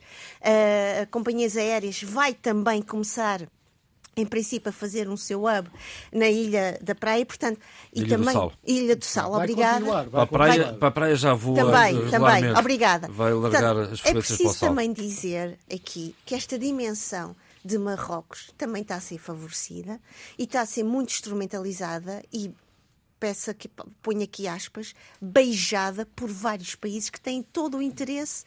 [1.09, 3.47] companhias aéreas, vai também começar.
[4.15, 5.69] Em princípio, a fazer um seu hub
[6.11, 7.59] na Ilha da Praia, portanto,
[7.91, 8.53] e Ilha do também Sal.
[8.63, 9.31] Ilha do Sal.
[9.31, 10.03] Vai Obrigada.
[10.09, 12.51] Para a, praia, para a praia já voa Também, também.
[12.55, 13.07] Obrigada.
[13.07, 14.69] Vai largar Portanto, as é frequências para o preciso sal.
[14.69, 19.99] também dizer aqui que esta dimensão de Marrocos também está a ser favorecida
[20.37, 22.51] e está a ser muito instrumentalizada e
[23.19, 23.69] peço que
[24.01, 28.43] ponho aqui aspas, beijada por vários países que têm todo o interesse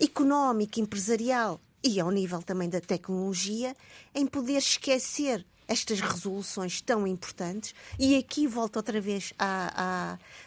[0.00, 3.76] económico, empresarial e ao nível também da tecnologia
[4.12, 7.74] em poder esquecer estas resoluções tão importantes.
[7.98, 9.32] E aqui volto outra vez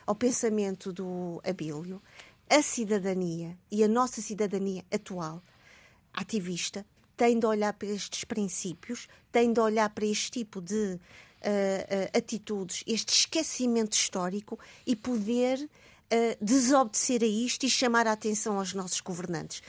[0.06, 2.02] ao pensamento do Abílio.
[2.50, 5.42] A cidadania e a nossa cidadania atual,
[6.14, 11.00] ativista, tem de olhar para estes princípios, tem de olhar para este tipo de
[11.42, 11.50] ah,
[12.14, 15.70] ah, atitudes, este esquecimento histórico e poder
[16.42, 19.62] desobedecer a isto e chamar a atenção aos nossos governantes.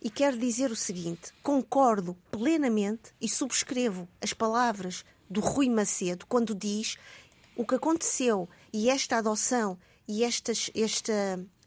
[0.00, 6.54] E quero dizer o seguinte: concordo plenamente e subscrevo as palavras do Rui Macedo quando
[6.54, 6.96] diz
[7.56, 9.78] o que aconteceu e esta adoção
[10.08, 11.12] e estas- esta,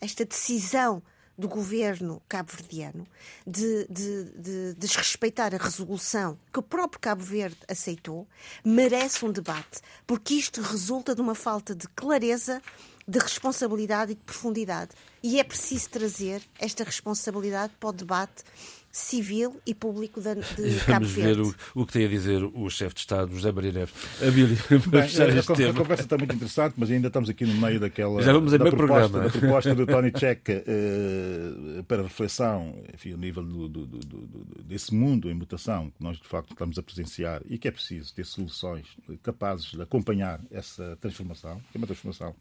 [0.01, 1.01] esta decisão
[1.38, 3.05] do governo cabo-verdiano
[3.45, 8.25] de, de- de desrespeitar a resolução que o próprio Cabo Verde aceitou
[8.63, 12.61] merece um debate, porque isto resulta de uma falta de clareza,
[13.08, 14.91] de responsabilidade e de profundidade.
[15.22, 18.44] E é preciso trazer esta responsabilidade para o debate
[18.91, 20.41] civil e público da- de
[20.88, 21.41] Cabo Vamos ver Verde.
[21.76, 23.94] o, o que tem a dizer o chefe de Estado, José Maria Neves.
[24.26, 25.74] Abílio, Bem, para fechar a, este a, a tema.
[25.74, 28.63] conversa está muito interessante, mas ainda estamos aqui no meio daquela Já vamos em da,
[28.63, 29.30] meio proposta, programa.
[29.34, 34.94] da proposta do Tony Checa eh, para reflexão, enfim, ao nível do- do- do- desse
[34.96, 38.26] mundo em mutação que nós de facto estamos a presenciar e que é preciso ter
[38.26, 38.88] soluções
[39.22, 42.34] capazes de acompanhar essa transformação, que é uma transformação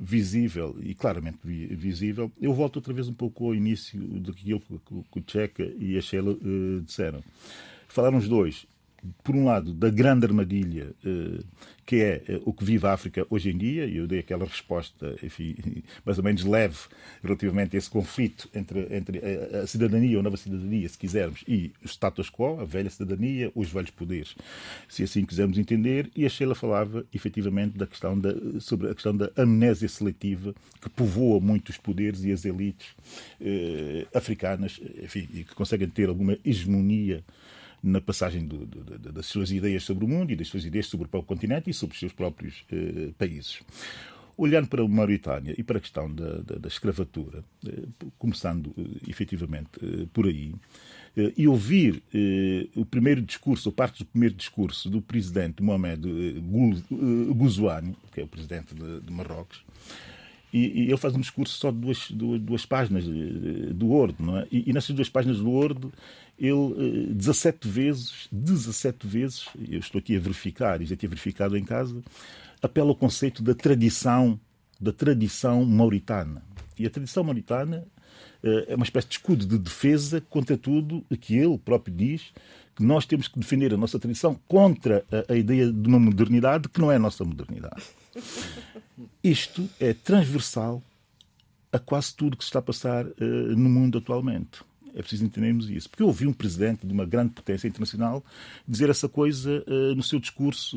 [0.00, 2.30] visível e claramente vi- visível.
[2.40, 6.00] Eu volto outra vez um pouco ao início do que, que o Checa e a
[6.00, 7.22] Sheila eh, disseram.
[7.88, 8.66] Falaram os dois,
[9.22, 11.40] por um lado, da grande armadilha eh,
[11.84, 14.44] que é eh, o que vive a África hoje em dia, e eu dei aquela
[14.44, 15.54] resposta, enfim,
[16.04, 16.78] mais ou menos leve
[17.22, 21.72] relativamente a esse conflito entre, entre a, a cidadania, ou nova cidadania, se quisermos, e
[21.84, 24.34] o status quo, a velha cidadania, os velhos poderes,
[24.88, 26.10] se assim quisermos entender.
[26.14, 30.88] E a Sheila falava, efetivamente, da questão da, sobre a questão da amnésia seletiva que
[30.88, 32.88] povoa muitos poderes e as elites
[33.40, 37.24] eh, africanas, enfim, e que conseguem ter alguma hegemonia
[37.82, 41.06] na passagem do- do- das suas ideias sobre o mundo e das suas ideias sobre
[41.06, 43.60] o próprio continente e sobre os seus próprios eh, países.
[44.36, 47.82] Olhando para a Mauritânia e para a questão da, da- da escravatura, eh,
[48.18, 50.54] começando eh, efetivamente eh, por aí,
[51.16, 56.02] eh, e ouvir eh, o primeiro discurso, ou parte do primeiro discurso do presidente Mohamed
[57.34, 59.62] Ghazouani, que é o presidente de, de Marrocos,
[60.52, 64.38] e, e ele faz um discurso só de duas, duas, duas páginas do Word, não
[64.38, 64.46] é?
[64.52, 65.88] E, e nessas duas páginas do Word,
[66.38, 71.56] ele eh, 17 vezes, 17 vezes, eu estou aqui a verificar, e já tinha verificado
[71.56, 72.02] em casa,
[72.60, 74.38] apela ao conceito da tradição,
[74.80, 76.42] da tradição mauritana.
[76.78, 77.86] E a tradição mauritana
[78.42, 82.32] eh, é uma espécie de escudo de defesa contra tudo que ele próprio diz
[82.74, 86.68] que nós temos que defender a nossa tradição contra a, a ideia de uma modernidade
[86.68, 87.82] que não é a nossa modernidade.
[89.22, 90.82] Isto é transversal
[91.70, 94.62] a quase tudo que se está a passar eh, no mundo atualmente.
[94.94, 95.88] É preciso entendermos isso.
[95.88, 98.22] Porque eu ouvi um presidente de uma grande potência internacional
[98.68, 100.76] dizer essa coisa eh, no seu discurso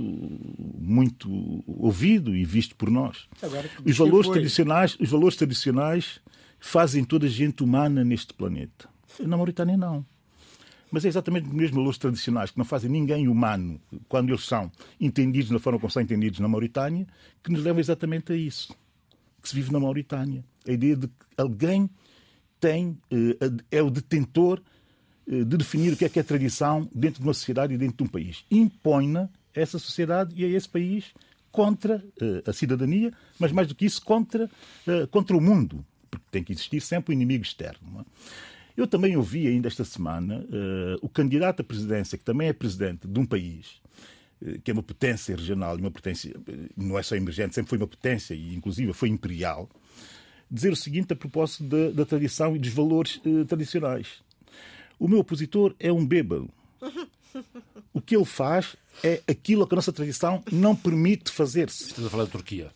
[0.79, 3.27] muito ouvido e visto por nós.
[3.41, 4.35] Agora, Os valores, foi?
[4.35, 6.21] tradicionais, os valores tradicionais
[6.59, 8.87] fazem toda a gente humana neste planeta.
[9.19, 10.05] Na Mauritânia, não.
[10.89, 14.71] Mas é exatamente os mesmos valores tradicionais que não fazem ninguém humano quando eles são
[14.99, 17.05] entendidos na forma como são entendidos na Mauritânia,
[17.43, 18.73] que nos levam exatamente a isso
[19.45, 20.43] que se vive na Mauritânia.
[20.67, 21.87] A ideia de que alguém
[22.59, 24.61] tem, eh, é o detentor
[25.27, 27.97] eh, de definir o que é que é tradição dentro de uma sociedade e dentro
[27.97, 28.45] de um país.
[28.49, 31.13] Impõe-na essa sociedade e a esse país
[31.51, 34.49] contra eh, a cidadania, mas mais do que isso, contra,
[35.11, 35.85] contra o mundo.
[36.09, 38.01] Porque tem que existir sempre o inimigo externo.
[38.01, 38.05] é?
[38.77, 40.45] Eu também ouvi ainda esta semana
[41.01, 43.81] o candidato à presidência, que também é presidente de um país,
[44.65, 46.35] que é uma potência regional, uma potência,
[46.75, 49.69] não é só emergente, sempre foi uma potência e inclusive foi imperial,
[50.49, 54.07] dizer o seguinte a propósito da, da tradição e dos valores eh, tradicionais.
[54.99, 56.49] O meu opositor é um bêbado.
[57.93, 61.85] O que ele faz é aquilo que a nossa tradição não permite fazer-se.
[61.87, 62.71] Estamos a falar de Turquia.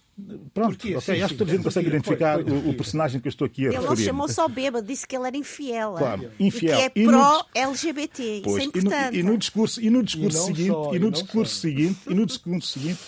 [0.53, 2.69] Pronto, Turquia, ok, sim, acho sim, que toda a gente consegue Turquia, foi, identificar foi
[2.69, 4.05] o- o, personagem que eu estou aqui a Ele não referir.
[4.05, 5.93] chamou só bêbado, disse que ele era infiel.
[5.93, 6.43] Claro, é?
[6.43, 6.77] infiel.
[6.77, 8.41] E que é pró-LGBT.
[8.45, 9.17] Isso é e, no, importante.
[9.17, 11.61] e no discurso, e no discurso E não seguinte, só, e no não discurso só.
[11.61, 12.99] seguinte, e no discurso seguinte,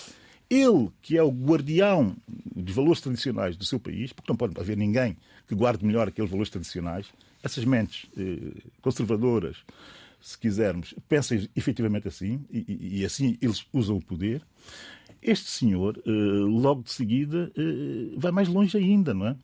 [0.51, 2.13] ele, que é o guardião
[2.53, 5.15] dos valores tradicionais do seu país, porque não pode haver ninguém
[5.47, 7.07] que guarde melhor aqueles valores tradicionais,
[7.41, 9.57] essas mentes eh, conservadoras,
[10.19, 14.41] se quisermos, pensam efetivamente assim, e, e, assim eles usam o poder.
[15.21, 19.35] Este senhor, eh, logo de seguida, eh, vai mais longe ainda, não é?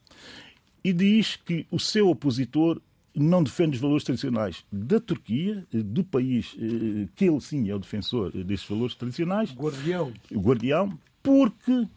[0.83, 2.81] E diz que o seu opositor
[3.19, 7.75] não defende os valores tradicionais da Turquia, eh, do país eh, que ele sim é
[7.75, 9.51] o defensor desses valores tradicionais.
[9.53, 10.13] Guardião.
[10.32, 11.88] O guardião, porque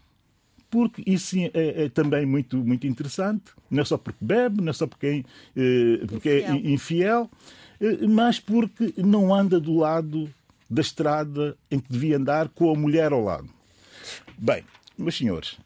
[0.69, 4.73] porque isso é, é, também muito, muito interessante, não é só porque bebe, não é
[4.73, 7.29] só porque, é, porque é infiel,
[8.09, 10.33] mas porque não anda do lado
[10.69, 13.49] da estrada em que devia andar com a mulher ao lado.
[14.37, 14.63] Bem,
[14.97, 15.57] meus senhores,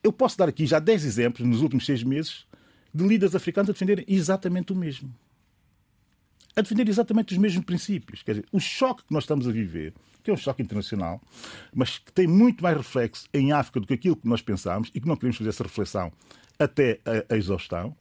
[0.00, 2.46] eu posso dar aqui já 10 exemplos nos últimos seis meses
[2.94, 5.12] de líderes africanos a defenderem exatamente o mesmo.
[6.54, 8.22] A defender exatamente os mesmos princípios.
[8.22, 11.20] Quer dizer, o choque que nós estamos a viver, que é um choque internacional,
[11.74, 15.00] mas que tem muito mais reflexo em África do que aquilo que nós pensámos e
[15.00, 16.12] que não queremos fazer essa reflexão
[16.56, 17.96] até a, a exaustão,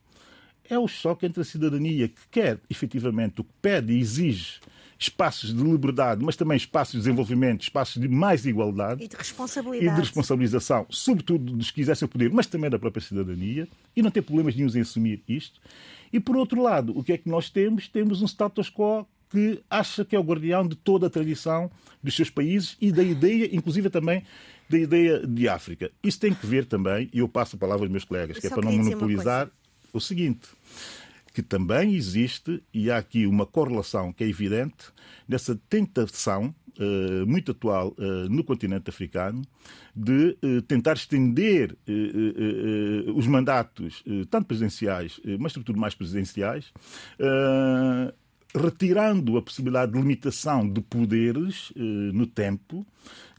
[0.70, 4.60] é o choque entre a cidadania que quer efetivamente o que pede e exige
[5.04, 9.92] espaços de liberdade, mas também espaços de desenvolvimento, espaços de mais igualdade e de responsabilidade.
[9.92, 14.02] E de responsabilização, sobretudo dos que quisessem o poder, mas também da própria cidadania, e
[14.02, 15.60] não ter problemas nenhum em assumir isto.
[16.12, 17.88] E por outro lado, o que é que nós temos?
[17.88, 21.72] Temos um status quo que acha que é o guardião de toda a tradição
[22.04, 24.24] dos seus países e da ideia, inclusive também
[24.70, 25.92] da ideia de África.
[26.04, 28.50] Isso tem que ver também, e eu passo a palavra aos meus colegas, que é
[28.50, 29.50] para não monopolizar,
[29.92, 30.48] o seguinte
[31.34, 34.86] que também existe, e há aqui uma correlação que é evidente,
[35.28, 39.44] nessa tentação Uh, muito atual uh, no continente africano
[39.96, 41.78] de uh, tentar estender
[43.16, 46.74] os mandatos, tanto presidenciais, mas sobretudo mais presidenciais,
[48.56, 52.84] retirando a possibilidade de limitação de poderes no tempo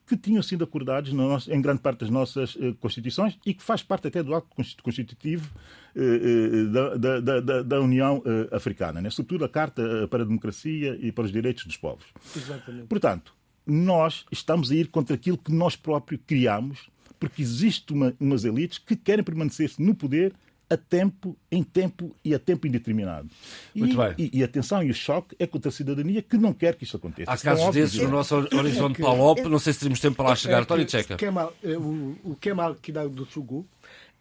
[0.06, 1.12] que tinham sido acordados
[1.48, 4.48] em grande parte das nossas eh, constituições e que faz parte até do ato
[4.82, 5.50] constitutivo
[5.96, 9.08] eh, eh, da, da, da, da, União Africana, né?
[9.10, 12.04] sobretudo a Carta para a Democracia e para os Direitos dos Povos.
[12.36, 12.86] Exatamente.
[12.86, 13.34] Portanto,
[13.66, 18.78] nós estamos a ir contra aquilo que nós próprios criamos, porque existe uma, umas elites
[18.78, 20.34] que querem permanecer no poder
[20.74, 23.28] a tempo, em tempo e a tempo indeterminado.
[23.74, 24.14] Muito e, bem.
[24.18, 26.96] E, e atenção, e o choque é contra a cidadania que não quer que isso
[26.96, 27.30] aconteça.
[27.30, 30.36] Há casos desses no nosso horizonte é Palop, não sei se teremos tempo para lá
[30.36, 30.62] chegar.
[30.62, 31.16] É Tony Checa.
[31.16, 33.66] Kemal, é, o, o Kemal Kidal do Sugu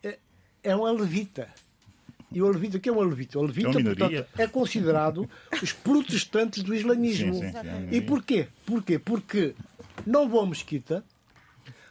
[0.02, 0.18] é,
[0.64, 1.50] é um levita.
[2.32, 3.38] E o levita, que é um levita?
[3.38, 5.30] O levita, é, portanto, é considerado
[5.62, 7.36] os protestantes do islamismo.
[7.36, 8.48] Sim, sim, sim, e porquê?
[8.66, 8.98] porquê?
[8.98, 9.54] Porque
[10.06, 11.04] não vão à mesquita,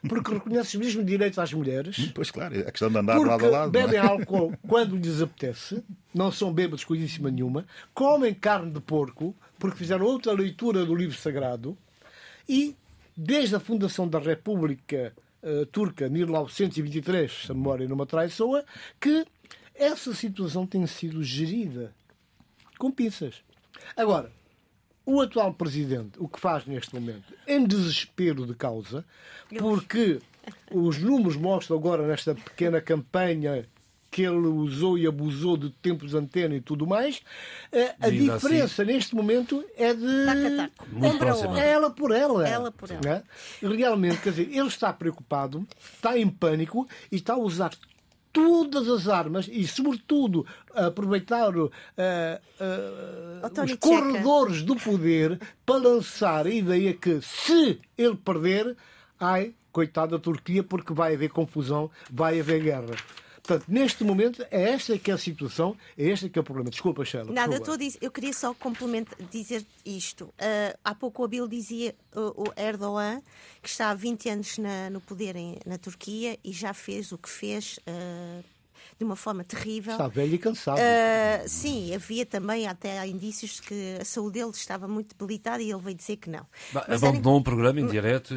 [0.08, 2.10] porque reconhece os mesmos direitos às mulheres.
[2.14, 3.78] Pois claro, é a questão de andar lado a lado.
[3.78, 3.82] É?
[3.82, 4.00] Bebem é?
[4.00, 10.04] álcool quando lhes apetece, não são bêbados coisíssima nenhuma, comem carne de porco, porque fizeram
[10.04, 11.76] outra leitura do livro sagrado,
[12.48, 12.76] e
[13.16, 15.12] desde a fundação da República
[15.42, 18.64] uh, Turca, 1923, se a memória não me traiçoa,
[19.00, 19.24] que
[19.74, 21.92] essa situação tem sido gerida
[22.78, 23.42] com pinças.
[23.96, 24.30] Agora,
[25.04, 29.04] o atual presidente, o que faz neste momento, em desespero de causa,
[29.58, 30.20] porque
[30.70, 33.66] os números mostram agora nesta pequena campanha
[34.12, 37.22] que ele usou e abusou de tempos de antena e tudo mais,
[37.72, 38.92] eh, a, diferença assim.
[38.92, 40.26] neste momento é de.
[40.26, 40.70] Taca,
[41.58, 42.46] É ela por ela.
[42.46, 43.24] Ela por ela.
[43.62, 43.66] É?
[43.66, 47.70] Realmente, quer dizer, ele está preocupado, está em pânico e está a usar
[48.32, 56.50] todas as armas e, sobretudo, aproveitar uh, uh, os corredores do poder para lançar a
[56.50, 58.76] ideia que, se ele perder,
[59.20, 62.94] ai, coitada da Turquia, porque vai haver confusão, vai haver guerra.
[63.42, 66.70] Portanto, neste momento, é esta que é a situação, é este que é o problema.
[66.70, 67.32] Desculpa, Sheila.
[67.32, 70.26] Nada, eu, dizer, eu queria só complementar, dizer isto.
[70.26, 73.20] Uh, há pouco o Abil dizia uh, o Erdogan,
[73.60, 77.18] que está há 20 anos na, no poder em, na Turquia e já fez o
[77.18, 78.44] que fez uh,
[79.02, 79.92] de uma forma terrível.
[79.92, 80.78] Está velho e cansado.
[80.78, 85.70] Uh, sim, havia também até indícios de que a saúde dele estava muito debilitada e
[85.70, 86.46] ele veio dizer que não.
[86.72, 87.40] Bah, abandonou era...
[87.40, 88.34] um programa em direto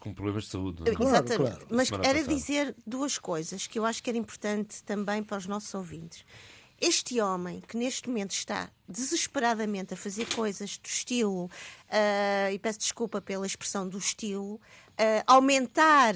[0.00, 0.80] com problemas de saúde.
[0.80, 0.86] Não?
[0.90, 0.94] É?
[0.94, 1.56] Claro, Exatamente.
[1.56, 1.66] Claro.
[1.70, 2.34] Mas era passada.
[2.34, 6.24] dizer duas coisas que eu acho que era importante também para os nossos ouvintes.
[6.80, 12.78] Este homem que neste momento está desesperadamente a fazer coisas do estilo, uh, e peço
[12.78, 16.14] desculpa pela expressão do estilo, uh, aumentar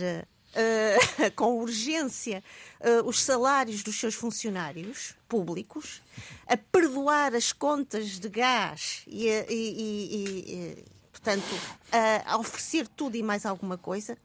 [0.55, 2.43] uh, com urgência
[2.81, 6.01] uh, os salários dos seus funcionários públicos,
[6.47, 11.45] a perdoar as contas de gás e, e, e, e portanto,
[12.27, 14.19] a oferecer tudo e mais alguma coisa.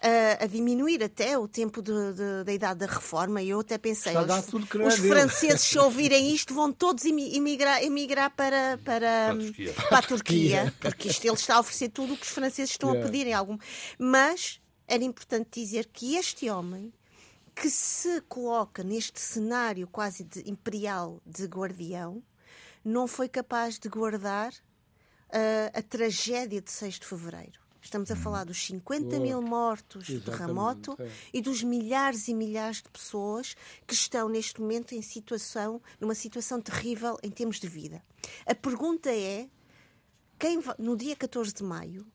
[0.00, 3.42] a, a diminuir até o tempo de, de, da idade da reforma.
[3.42, 7.82] E eu até pensei, a os, os é franceses, se ouvirem isto, vão todos emigrar,
[7.82, 9.74] emigrar para, para, Para a Turquia.
[9.88, 12.90] para a Turquia, porque isto ele está a oferecer tudo o que os franceses estão
[12.90, 13.10] a Yeah.
[13.10, 13.58] pedir em algum.
[13.98, 16.92] Mas era importante dizer que este homem
[17.54, 22.22] que se coloca neste cenário quase de imperial de guardião
[22.84, 24.52] não foi capaz de guardar
[25.30, 27.60] ah, a tragédia de 6 de fevereiro.
[27.82, 31.10] Estamos a falar dos 50 mil mortos do terremoto é.
[31.32, 36.60] e dos milhares e milhares de pessoas que estão neste momento em situação, numa situação
[36.60, 38.02] terrível em termos de vida.
[38.46, 39.48] A pergunta é,
[40.38, 42.06] quem no dia 14 de maio,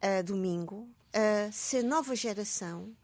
[0.00, 2.94] ah, domingo, ah, se a nova geração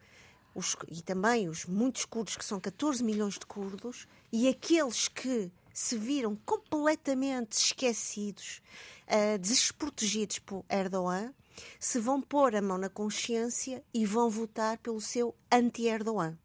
[0.55, 5.51] os- e também os muitos curdos, que são 14 milhões de curdos, e aqueles que
[5.73, 8.61] se viram completamente esquecidos,
[9.07, 11.33] ah, desprotegidos por Erdogan,
[11.79, 16.37] se vão pôr a mão na consciência e vão votar pelo seu anti-Erdogan.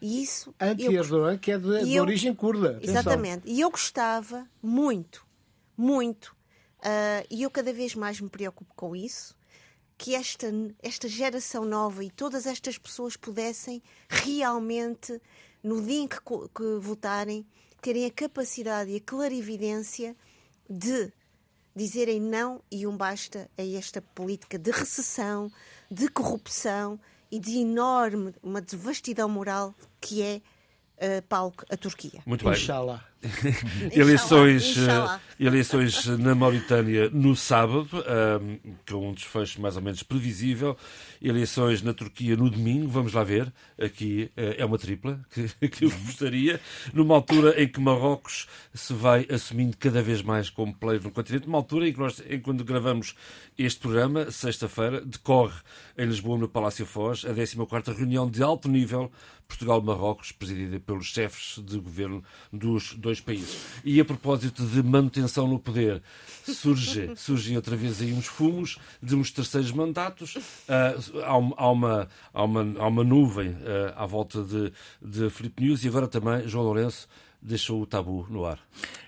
[0.00, 2.70] E isso Anti-Erdogan, que é de, de eu- origem curda.
[2.76, 2.90] atenção.
[2.94, 3.42] Exatamente.
[3.48, 5.24] E eu gostava muito,
[5.76, 6.34] muito,
[6.82, 9.36] ah, e eu cada vez mais me preocupo com isso,
[10.00, 10.46] que esta,
[10.82, 15.20] esta geração nova e todas estas pessoas pudessem realmente,
[15.62, 17.46] no dia em que, que votarem,
[17.82, 20.16] terem a capacidade e a clarividência
[20.70, 21.12] de
[21.76, 25.52] dizerem não e um basta a esta política de recessão,
[25.90, 26.98] de corrupção
[27.30, 30.40] e de enorme, uma devastidão moral que é
[30.98, 32.22] ah, palco a Turquia.
[32.24, 32.54] Muito bem.
[32.54, 33.09] Inshallah.
[33.92, 38.56] Eleições, eh, eleições na Mauritânia no sábado, ahm,
[38.88, 40.74] com um desfecho mais ou menos previsível.
[41.20, 43.52] Eleições na Turquia no domingo, vamos lá ver.
[43.78, 46.58] Aqui eh, é uma tripla que, que eu gostaria.
[46.94, 51.46] Numa altura em que Marrocos se vai assumindo cada vez mais como player no continente.
[51.46, 53.14] Numa altura em que nós, em quando gravamos
[53.58, 55.60] este programa, sexta-feira, decorre
[55.98, 59.10] em Lisboa, no Palácio Foz, a 14ª reunião de alto nível
[59.50, 63.56] Portugal-Marrocos, presidida pelos chefes de governo dos dois países.
[63.82, 66.02] E a propósito de manutenção no poder,
[66.44, 70.36] surge, surgem outra vez aí uns fumos de uns terceiros mandatos.
[70.68, 70.94] Ah,
[71.24, 75.82] há, há uma, há, uma, há uma nuvem ah, à volta de, de Filipe News
[75.82, 77.08] e agora também João Lourenço
[77.42, 78.58] deixou o tabu no ar.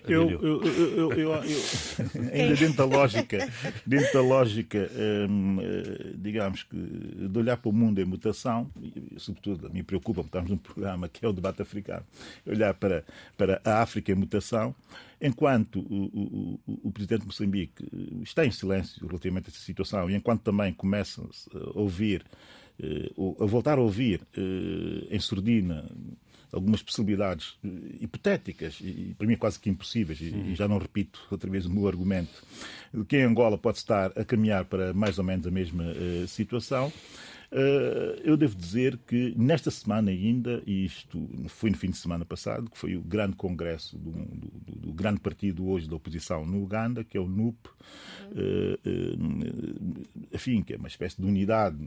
[0.07, 1.33] Eu, eu, eu, eu- eu- eu-
[2.33, 3.49] ainda dentro da lógica,
[3.85, 4.91] dentro da lógica,
[5.29, 10.21] hum, eh, digamos que de olhar para o mundo em mutação, e, sobretudo me preocupa,
[10.23, 12.03] porque estamos num programa que é o debate africano,
[12.45, 13.05] olhar para,
[13.37, 14.75] para a África em mutação,
[15.21, 20.09] enquanto o, o, o- presidente de Moçambique eh, está em silêncio relativamente a essa situação,
[20.09, 22.25] e enquanto também começa a ouvir,
[22.81, 23.09] eh,
[23.39, 24.19] a voltar a ouvir
[25.09, 25.89] em surdina
[26.53, 27.67] algumas possibilidades eh,
[28.01, 31.69] hipotéticas e para mim quase que impossíveis, e, e já não repito outra vez o
[31.73, 32.43] meu argumento,
[32.93, 36.93] de que Angola pode estar a caminhar para mais ou menos a mesma eh, situação.
[37.51, 42.23] eh, eu devo dizer que nesta semana ainda, e isto foi no fim de semana
[42.25, 44.53] passado, que foi o grande congresso do, do-
[44.87, 47.57] do grande partido hoje da oposição no Uganda, que é o NUP,
[48.35, 51.77] eh, eh, enfim, que é uma espécie de unidade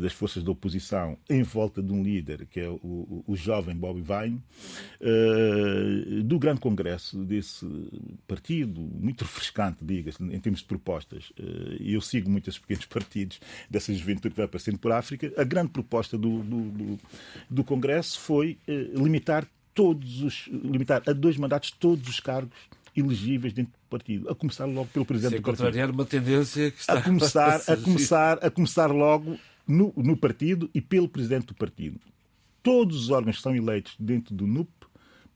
[0.00, 4.02] das forças da oposição em volta de um líder, que é o, o- jovem Bobby
[4.02, 4.40] Vine,
[5.00, 7.66] eh, do grande congresso desse
[8.26, 11.32] partido, muito refrescante, diga-se, em termos de propostas.
[11.38, 15.32] Eh, eu sigo muitos pequenos partidos dessa juventude que vai aparecendo por África.
[15.36, 16.98] A grande proposta do, do,
[17.50, 22.56] do- congresso foi eh, limitar todos os limitar a dois mandatos todos os cargos
[22.96, 26.78] elegíveis dentro do partido, a começar logo pelo presidente Sem do partido uma tendência que
[26.80, 27.82] está a começar, a surgir.
[27.82, 31.98] começar, a começar logo no, no partido e pelo presidente do partido.
[32.62, 34.68] Todos os órgãos que são eleitos dentro do NUP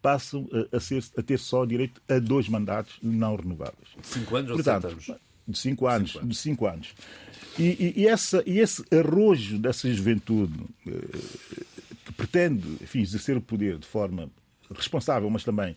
[0.00, 3.88] passam a, a ser, a ter só direito a dois mandatos não renováveis.
[4.02, 5.20] Cinco anos ou sete Portanto, anos?
[5.48, 6.10] de cinco anos.
[6.12, 6.28] Cinco anos.
[6.28, 6.94] De cinco anos.
[7.58, 10.54] E, e- e essa, e esse arrojo dessa juventude
[10.86, 11.18] eh,
[12.04, 14.30] que pretende enfim, exercer o poder de forma
[14.74, 15.76] responsável, mas também eh,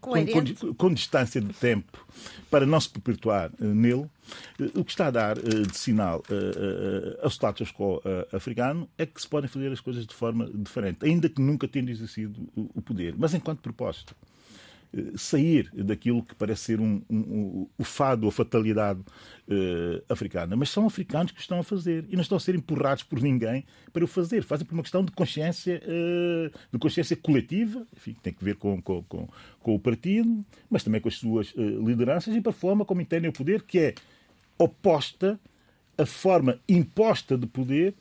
[0.00, 2.04] com, com- com distância de tempo
[2.50, 4.06] para não se perpetuar eh, nele,
[4.60, 6.22] eh, o que está a dar eh, de sinal
[7.22, 8.00] ao status quo
[8.32, 11.88] africano é que se podem fazer as coisas de forma diferente, ainda que nunca tenham
[11.88, 14.14] exercido o- o poder, mas enquanto proposta
[15.16, 19.00] sair daquilo que parece ser um, um- um- o fado, a fatalidade
[19.48, 20.56] eh, africana.
[20.56, 23.64] Mas são africanos que estão a fazer e não estão a ser empurrados por ninguém
[23.92, 24.42] para o fazer.
[24.42, 28.56] Fazem por uma questão de consciência, eh, de consciência coletiva, enfim, que tem que ver
[28.56, 29.28] com, com, com,
[29.60, 33.00] com o partido, mas também com as suas eh, lideranças e para a forma como
[33.00, 33.94] entendem o poder, que é
[34.58, 35.38] oposta
[35.96, 37.94] à forma imposta de poder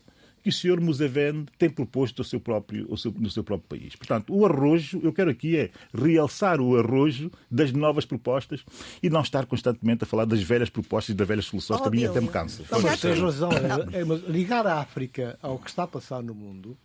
[0.43, 3.95] que o senhor Museveni tem proposto ao seu próprio, ao seu, no seu próprio país.
[3.95, 8.63] Portanto, o arrojo, eu quero aqui é realçar o arrojo das novas propostas
[9.01, 11.87] e não estar constantemente a falar das velhas propostas e das velhas soluções, Oh, que
[11.87, 12.11] a mim Bílio.
[12.11, 12.63] até me cansa.
[12.69, 13.21] Mas Já tens tem.
[13.21, 13.49] razão.
[13.93, 16.77] É, é, mas ligar a África ao que está a passar no mundo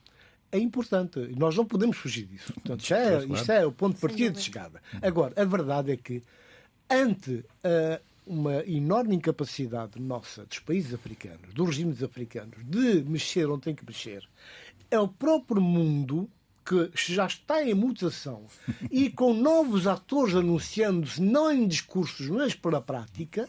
[0.52, 1.18] é importante.
[1.18, 2.52] E nós não podemos fugir disso.
[2.54, 4.80] Portanto, já é, isto é o ponto de partida de chegada.
[5.02, 6.22] Agora, a verdade é que,
[6.88, 13.62] ante ah, uma enorme incapacidade nossa, dos países africanos, dos regimes africanos, de mexer onde
[13.62, 14.22] tem que mexer,
[14.90, 16.30] é o próprio mundo
[16.64, 18.44] que já está em mutação.
[18.90, 23.48] E com novos atores anunciando-se não em discursos, mas pela prática,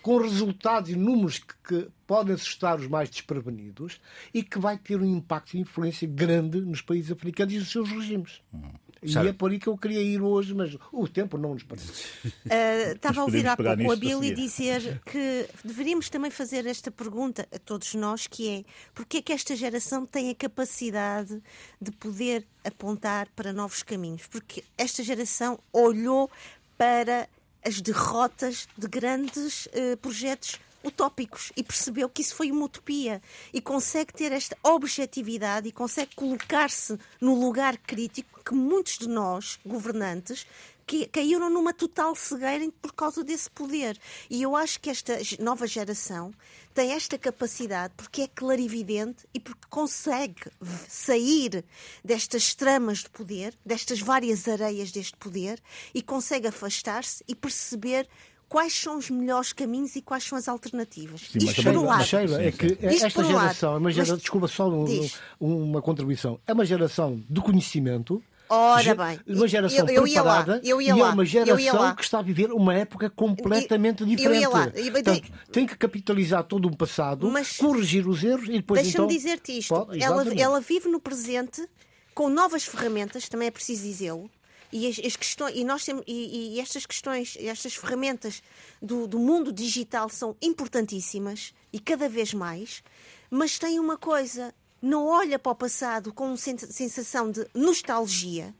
[0.00, 4.00] com resultados e números que, que podem assustar os mais desprevenidos
[4.32, 7.90] e que vai ter um impacto e influência grande nos países africanos e nos seus
[7.90, 8.40] regimes.
[8.52, 11.62] E Sabe- é por aí que eu queria ir hoje, mas o tempo não nos
[11.62, 11.92] permite.
[12.44, 14.34] Uh, estava a ouvir há pouco a nisto a Billy seguir.
[14.34, 19.32] dizer que deveríamos também fazer esta pergunta a todos nós, que é porque é que
[19.32, 21.42] esta geração tem a capacidade
[21.80, 24.26] de poder apontar para novos caminhos?
[24.26, 26.30] Porque esta geração olhou
[26.76, 27.28] para
[27.64, 33.22] as derrotas de grandes eh, projetos utópicos e percebeu que isso foi uma utopia
[33.52, 39.58] e consegue ter esta objetividade e consegue colocar-se no lugar crítico que muitos de nós,
[39.64, 40.46] governantes,
[40.86, 43.98] que caíram numa total cegueira por causa desse poder.
[44.28, 46.32] E eu acho que esta nova geração
[46.74, 50.50] tem esta capacidade porque é clarividente e porque consegue
[50.88, 51.64] sair
[52.04, 55.62] destas tramas de poder, destas várias areias deste poder
[55.94, 58.08] e consegue afastar-se e perceber
[58.48, 61.20] quais são os melhores caminhos e quais são as alternativas.
[61.22, 62.02] Sim, mas Isto também- por um lado.
[62.40, 63.30] É que esta lado.
[63.32, 65.08] geração é uma geração, Mas- desculpa só um-
[65.40, 68.22] uma contribuição, é uma geração de conhecimento.
[68.46, 71.24] Ora bem, uma geração eu- eu ia lá, preparada eu ia e é lá, uma
[71.24, 71.94] geração lá.
[71.94, 74.46] que está a viver uma época completamente Eu ia diferente.
[74.48, 74.70] lá.
[74.70, 79.16] Portanto, tem que capitalizar todo um passado, Mas- corrigir os erros e depois Deixa-me então...
[79.16, 79.74] dizer-te isto.
[79.74, 81.66] Pode, ela, ela vive no presente
[82.14, 84.30] com novas ferramentas, também é preciso dizê-lo.
[84.74, 88.42] E, as, as questões, e, nós temos, e, e estas questões, estas ferramentas
[88.82, 92.82] do, do mundo digital são importantíssimas e cada vez mais,
[93.30, 94.52] mas tem uma coisa:
[94.82, 98.52] não olha para o passado com uma sen- sensação de nostalgia,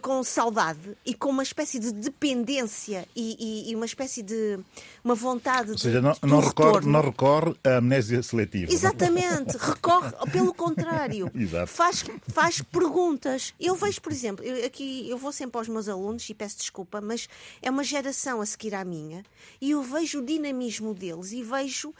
[0.00, 4.58] com saudade e com uma espécie de dependência e, e- e uma espécie de
[5.02, 8.72] uma vontade Ou seja, de, não, não, recorre, não recorre à amnésia seletiva.
[8.72, 11.30] Exatamente, recorre, pelo contrário,
[11.66, 13.54] faz, faz perguntas.
[13.60, 17.00] Eu vejo, por exemplo, eu, aqui eu vou sempre aos meus alunos e peço desculpa,
[17.00, 17.28] mas
[17.62, 19.22] é uma geração a seguir à minha
[19.60, 21.92] e eu vejo o dinamismo deles e vejo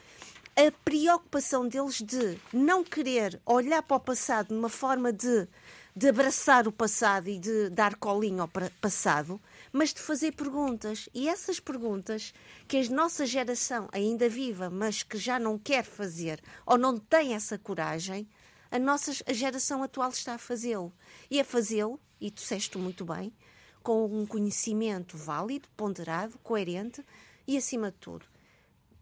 [0.56, 5.48] a preocupação deles de não querer olhar para o passado de uma forma de,
[5.96, 9.40] de abraçar o passado e de dar colinho ao passado,
[9.72, 11.08] mas de fazer perguntas.
[11.14, 12.34] E essas perguntas
[12.66, 17.34] que a nossa geração ainda viva, mas que já não quer fazer ou não tem
[17.34, 18.28] essa coragem,
[18.72, 20.92] a nossa a geração atual está a fazê-lo.
[21.30, 23.32] E a fazê-lo, e tu disseste muito bem,
[23.80, 27.04] com um conhecimento válido, ponderado, coerente
[27.46, 28.26] e, acima de tudo,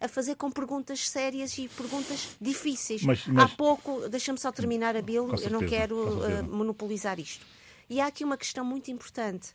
[0.03, 3.03] a fazer com perguntas sérias e perguntas difíceis.
[3.03, 7.19] Mas- mas- Há pouco, deixa-me só terminar a Bill, Com eu não quero eh, monopolizar
[7.21, 7.45] isto.
[7.89, 9.55] E há aqui uma questão muito importante.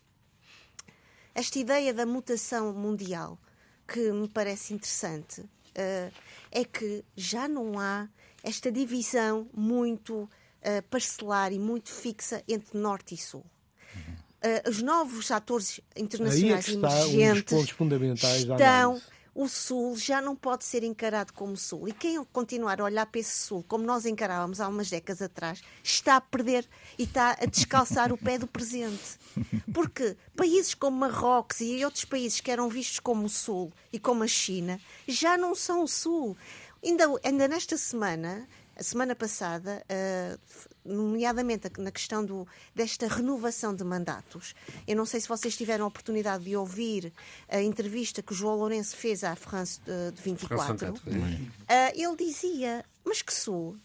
[1.34, 3.38] Esta ideia da mutação mundial,
[3.88, 5.44] que me parece interessante,
[5.76, 6.12] eh,
[6.52, 8.08] é que já não há
[8.44, 10.30] esta divisão muito
[10.62, 13.46] eh, parcelar e muito fixa entre Norte e Sul.
[14.42, 16.66] Eh, os novos atores é internacionais
[17.14, 17.54] emergentes
[18.56, 19.02] estão.
[19.38, 21.88] O Sul já não pode ser encarado como Sul.
[21.88, 25.62] E quem continuar a olhar para esse Sul como nós encarávamos há umas décadas atrás,
[25.84, 26.68] está a perder
[26.98, 29.20] e está a descalçar o pé do presente.
[29.72, 34.24] Porque países como Marrocos e outros países que eram vistos como o Sul e como
[34.24, 36.36] a China, já não são o Sul.
[36.84, 38.48] Ainda, ainda nesta semana,
[38.80, 40.38] a semana passada, eh,
[40.86, 44.54] nomeadamente na questão do, desta renovação de mandatos,
[44.88, 47.12] eu não sei se vocês tiveram a oportunidade de ouvir
[47.50, 50.78] a entrevista que o João Lourenço fez à France eh, de 24.
[50.78, 53.78] France 24, Ah, ele dizia: Mas que Sul?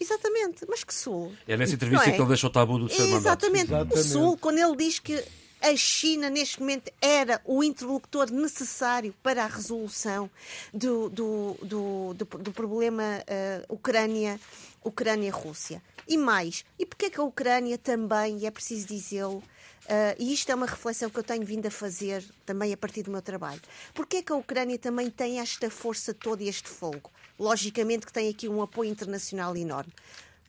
[0.00, 1.32] Exatamente, mas que Sul?
[1.46, 2.12] É nessa entrevista é?
[2.12, 3.44] que ele deixa o tabu do terceiro mandato.
[3.44, 3.72] Exatamente.
[3.72, 4.08] O Exatamente.
[4.08, 5.24] Sul, quando ele diz que
[5.62, 10.28] a China, neste momento, era o interlocutor necessário para a resolução
[10.74, 14.40] do, do, do, do, do problema eh, Ucrânia,
[14.84, 15.80] Ucrânia-Rússia.
[16.08, 19.40] E mais, e porquê que a Ucrânia também, e é preciso dizê-lo,
[19.88, 23.04] eh, e isto é uma reflexão que eu tenho vindo a fazer também a partir
[23.04, 23.60] do meu trabalho.
[23.94, 27.08] Porquê que a Ucrânia também tem esta força toda e este fogo?
[27.38, 29.92] Logicamente que tem aqui um apoio internacional enorme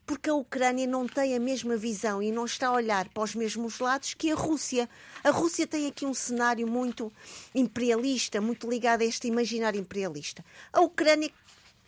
[0.06, 3.36] porque a Ucrânia não tem a mesma visão e não está a olhar para os
[3.36, 4.90] mesmos lados que a Rússia.
[5.24, 7.12] A Rússia tem aqui um cenário muito
[7.56, 10.44] imperialista, muito ligado a este imaginário imperialista.
[10.72, 11.32] A Ucrânia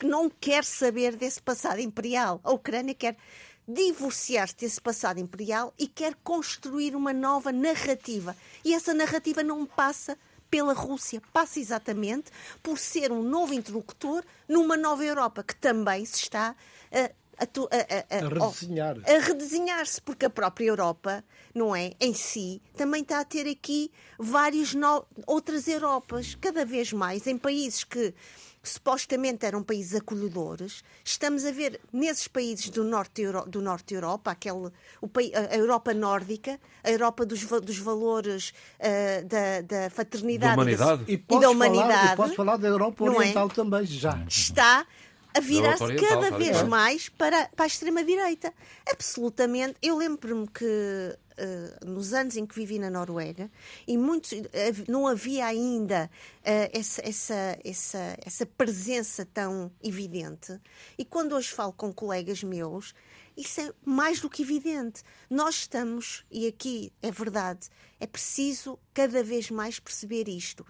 [0.03, 2.39] não quer saber desse passado imperial.
[2.43, 3.18] A Ucrânia quer
[3.68, 8.36] divorciar-se desse passado imperial e quer construir uma nova narrativa.
[8.63, 10.18] E essa narrativa não passa
[10.49, 16.18] pela Rússia, passa exatamente por ser um novo interlocutor numa nova Europa que também se
[16.18, 16.55] está
[16.91, 18.98] a a, a, a, a redesenhar.
[19.06, 21.24] A redesenhar-se, porque a própria Europa,
[21.54, 25.06] não é, em si, também está a ter aqui várias no...
[25.28, 28.14] outras Europas, cada vez mais, em países que
[28.68, 34.32] supostamente eram países acolhedores, estamos a ver nesses países do norte, do norte da Europa,
[34.32, 34.72] aquele,
[35.02, 35.10] o,
[35.52, 41.04] a Europa nórdica, a Europa dos, dos valores uh, da, da fraternidade da humanidade.
[41.08, 41.92] E, e, da humanidade.
[41.92, 43.10] Falar, e posso falar da Europa é?
[43.10, 43.54] Oriental é?
[43.54, 44.26] também, já.
[44.28, 44.86] Está
[45.36, 48.54] a virar-se cada vez mais para, para a extrema-direita.
[48.90, 49.76] Absolutamente.
[49.82, 53.52] Eu lembro-me que uh, nos anos em que vivi na Noruega,
[53.86, 54.46] e muitos, uh,
[54.88, 56.10] não havia ainda
[56.40, 60.58] uh, essa, essa, essa, essa presença tão evidente.
[60.98, 62.94] E quando hoje falo com colegas meus,
[63.36, 65.04] isso é mais do que evidente.
[65.30, 67.68] Nós estamos, e aqui é verdade,
[68.00, 70.66] é preciso cada vez mais perceber isto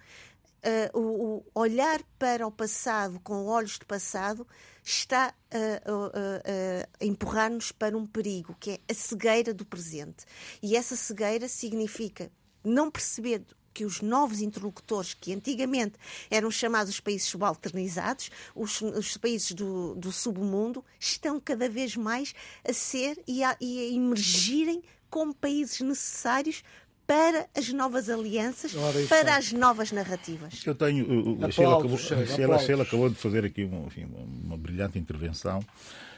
[0.66, 4.48] uh, o, o, olhar para o passado com olhos de passado
[4.84, 10.26] está a, a empurrar-nos para um perigo, que é a cegueira do presente.
[10.62, 12.32] E essa cegueira significa
[12.64, 13.44] não perceber
[13.76, 15.96] que os novos interlocutores, que antigamente
[16.32, 22.34] eram chamados os países subalternizados, os, os países do, do, submundo, estão cada vez mais
[22.68, 26.64] a ser e a, e a emergirem como países necessários
[27.08, 28.74] para as novas alianças,
[29.08, 30.62] para as novas narrativas.
[30.66, 31.38] Eu tenho.
[31.44, 34.08] A Sheila acabou, Sheila, Sheila acabou de fazer aqui uma, enfim,
[34.44, 35.64] uma brilhante intervenção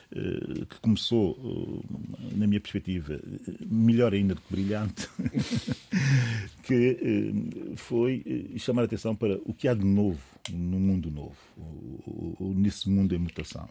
[0.09, 3.19] eh, que começou, eh, na minha perspectiva,
[3.65, 5.09] melhor ainda do que brilhante,
[6.63, 11.35] que eh, foi chamar a atenção para o que há de novo no mundo novo,
[12.39, 13.67] nesse mundo em mutação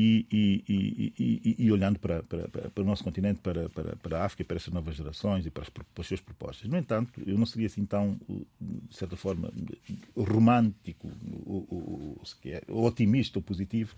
[0.00, 4.24] e, e, e, e olhando para, para, para, o nosso continente, para, para, para a
[4.24, 6.70] África, para essas novas gerações e para as, para as suas propostas.
[6.70, 8.16] No entanto, eu não seria assim tão,
[8.60, 9.52] de certa forma,
[10.16, 11.10] romântico,
[11.44, 12.22] ou, ou,
[12.68, 13.96] ou otimista ou positivo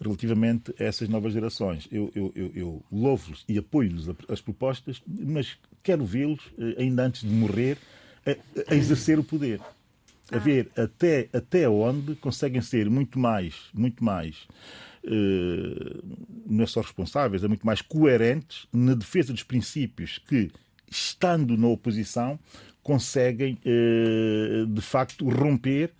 [0.00, 1.86] relativamente a essas novas gerações.
[1.92, 7.28] Eu, eu, eu, eu louvo-los e apoio-lhes as propostas, mas quero vê-los, eh, ainda antes
[7.28, 7.76] de morrer,
[8.24, 9.60] a, a exercer o poder
[10.32, 14.48] a ver até, até onde conseguem ser muito mais, muito mais
[16.46, 20.50] não é só responsáveis, é muito mais coerentes na defesa dos princípios que,
[20.90, 22.38] estando na oposição,
[22.82, 25.90] conseguem eh, de facto romper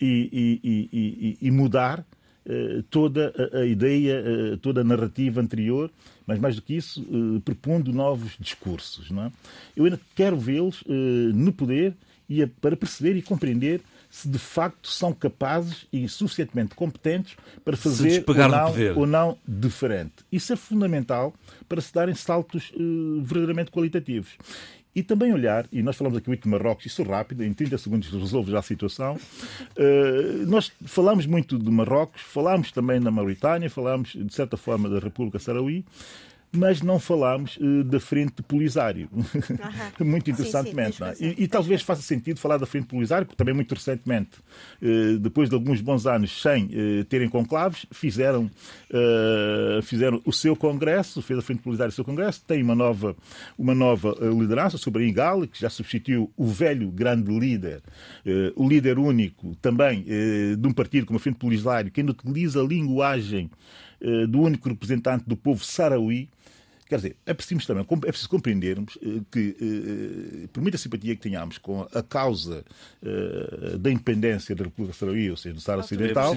[0.00, 2.04] e, e, e, e mudar
[2.46, 4.22] eh, toda a ideia,
[4.62, 5.90] toda a narrativa anterior,
[6.26, 7.04] mas mais do que isso,
[7.44, 9.10] propondo novos discursos.
[9.10, 9.32] Não é?
[9.76, 10.84] Eu ainda quero vê-los
[11.34, 11.96] no poder
[12.28, 13.80] e para perceber e compreender
[14.10, 20.24] se de facto são capazes e suficientemente competentes para fazer ou não, ou não, diferente.
[20.32, 21.34] Isso é fundamental
[21.68, 24.36] para se darem saltos uh, verdadeiramente qualitativos.
[24.94, 28.10] E também olhar, e nós falamos aqui muito de Marrocos, isso rápido, em 30 segundos
[28.10, 29.16] resolve já a situação.
[29.76, 34.98] Uh, nós falamos muito de Marrocos, falamos também da Mauritânia, falamos de certa forma da
[34.98, 35.84] República Saraui,
[36.52, 39.08] mas não falámos uh, da frente Polisário.
[40.00, 40.96] muito interessantemente.
[40.96, 44.38] Sim, sim, e, e, talvez faça sentido falar da frente Polisário, porque também muito recentemente,
[44.82, 48.50] uh, depois de alguns bons anos sem uh, terem conclaves, fizeram,
[49.82, 53.14] fizeram o seu congresso, fez a frente Polisário o seu congresso, tem uma nova,
[53.56, 57.82] uma nova liderança sobre a Ingala, que já substituiu o velho grande líder,
[58.56, 60.04] o líder único também
[60.58, 63.50] de um partido como a frente Polisário, que ainda utiliza a linguagem
[64.28, 66.28] do único representante do povo sarauí,
[66.88, 71.20] Quer dizer, é preciso também, é preciso compreendermos eh, que, eh, por muita simpatia que
[71.20, 72.64] tenhamos com a causa
[73.02, 76.34] eh, da independência da República Saraui, ou seja, do Sara Ocidental,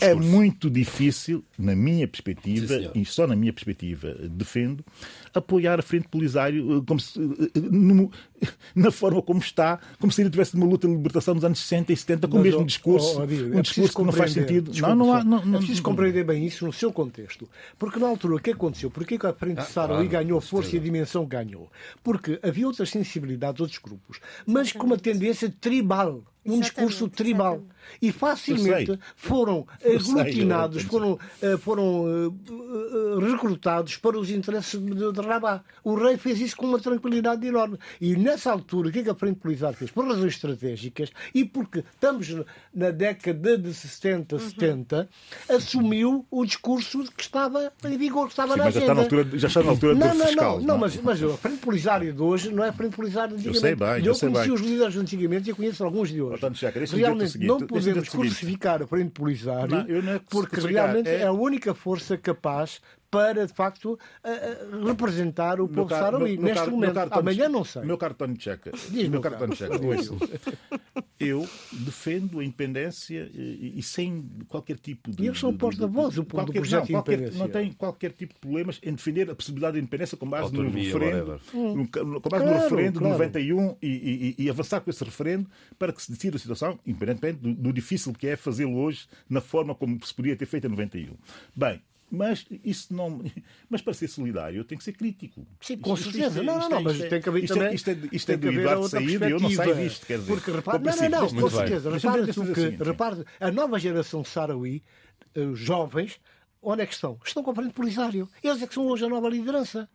[0.00, 4.84] é, é, muito difícil, na minha perspectiva, Sim, e só na minha perspectiva defendo,
[5.32, 7.20] apoiar a Frente Polisário como se,
[7.54, 8.10] no,
[8.74, 11.92] na forma como está, como se ele tivesse uma luta de libertação nos anos 60
[11.92, 14.70] e 70 com Mas, o mesmo discurso, oh, oh, um discurso que não faz sentido.
[14.70, 17.48] Desculpa, não, não há, não, não, é preciso compreender bem isso no seu contexto.
[17.78, 18.90] Porque na altura, o que aconteceu?
[18.90, 21.70] Porquê que a Frente ah, claro, e ganhou força e dimensão ganhou?
[22.02, 27.54] Porque havia outras sensibilidades, outros grupos, mas com uma tendência tribal um discurso tribal.
[27.54, 27.76] Exatamente.
[28.00, 35.62] E facilmente foram aglutinados, foram, eh, foram uh, recrutados para os interesses de, de Rabat.
[35.84, 37.78] O rei fez isso com uma tranquilidade enorme.
[38.00, 39.90] E nessa altura, o que é que a Frente Polisário fez?
[39.90, 42.34] Por razões estratégicas e porque estamos
[42.74, 44.40] na década de 60, uhum.
[44.40, 45.08] 70,
[45.48, 48.86] assumiu o discurso que estava em vigor, que estava Sim, na mas agenda.
[48.86, 50.52] Já está na altura, já está na altura não, do não, fiscal.
[50.52, 53.36] Não, não, não, mas, mas a Frente Polisária de hoje não é a Frente Polisária
[53.36, 53.56] de antigamente.
[53.56, 54.54] Eu sei bem, eu, eu sei conheci bem.
[54.54, 56.35] os líderes de antigamente e conheço alguns de hoje.
[56.54, 61.08] Checa, deixa-me realmente seguinte, não podemos crucificar o Frente Polisário Não, não é porque realmente
[61.08, 61.26] é- é...
[61.26, 62.80] a única força capaz
[63.16, 63.98] para, de facto,
[64.86, 66.94] representar o Meu povo saraui neste caro- momento.
[66.94, 67.82] caro Amanhã não sei.
[67.82, 69.78] Meu caro António Checa, Diz, meu caro António Checa,
[71.18, 75.22] eu defendo a independência e, e sem qualquer tipo de.
[75.22, 77.38] E eu sou de- porta-voz do- do qualquer- projeto não, qualquer- independência.
[77.44, 80.92] Não tem qualquer tipo de problemas em defender a possibilidade de independência com base Autonomia,
[80.92, 83.14] no referendo, no, com base no Claro, referendo claro.
[83.14, 85.48] de 91 e, e- e avançar com esse referendo
[85.78, 89.40] para que se decida a situação, independentemente do, do difícil que é fazê-lo hoje na
[89.40, 91.14] forma como se poderia ter feito em 91.
[91.54, 91.80] Bem.
[92.10, 93.20] Mas isso não.
[93.68, 95.46] Mas para ser solidário, eu tenho que ser crítico.
[95.60, 96.40] Sim, com certeza.
[96.40, 97.74] isto- Não, não, não, é- mas isto é- tem que haver isto é- também.
[97.74, 100.06] Isto é, isto é tem que do haver Eduardo sair e eu não saio disto,
[100.06, 100.32] quer dizer.
[100.32, 101.90] Porque repare, não, não, não, com certeza.
[101.90, 102.82] deixa-me Repare dizer o o que, seguinte.
[102.84, 104.82] repare, a nova geração saraui,
[105.34, 106.20] eh, os jovens,
[106.62, 107.18] onde é que estão?
[107.24, 108.28] Estão com o Frente Polisário.
[108.42, 109.88] Eles é que são hoje a nova liderança.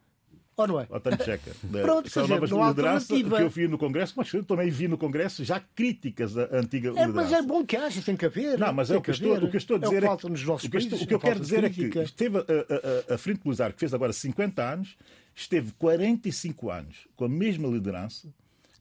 [0.62, 0.88] Ou não é?
[0.92, 1.52] António Checa.
[1.64, 3.38] da- Pronto, são quer dizer, novas não alternativa.
[3.38, 6.90] que eu vi no Congresso, mas eu também vi no Congresso já críticas à antiga
[6.90, 7.14] É, liderança.
[7.14, 8.58] mas é bom que haja, tem que haver.
[8.58, 9.98] Não, mas é o que, eu que estou, o que eu estou a É dizer
[9.98, 11.82] o que é falta nos nossos que, países, o que eu quero dizer é que
[12.00, 14.96] esteve a, a, a, a Frente Polisário, que fez agora 50 anos,
[15.36, 18.28] esteve 45 anos com a mesma liderança,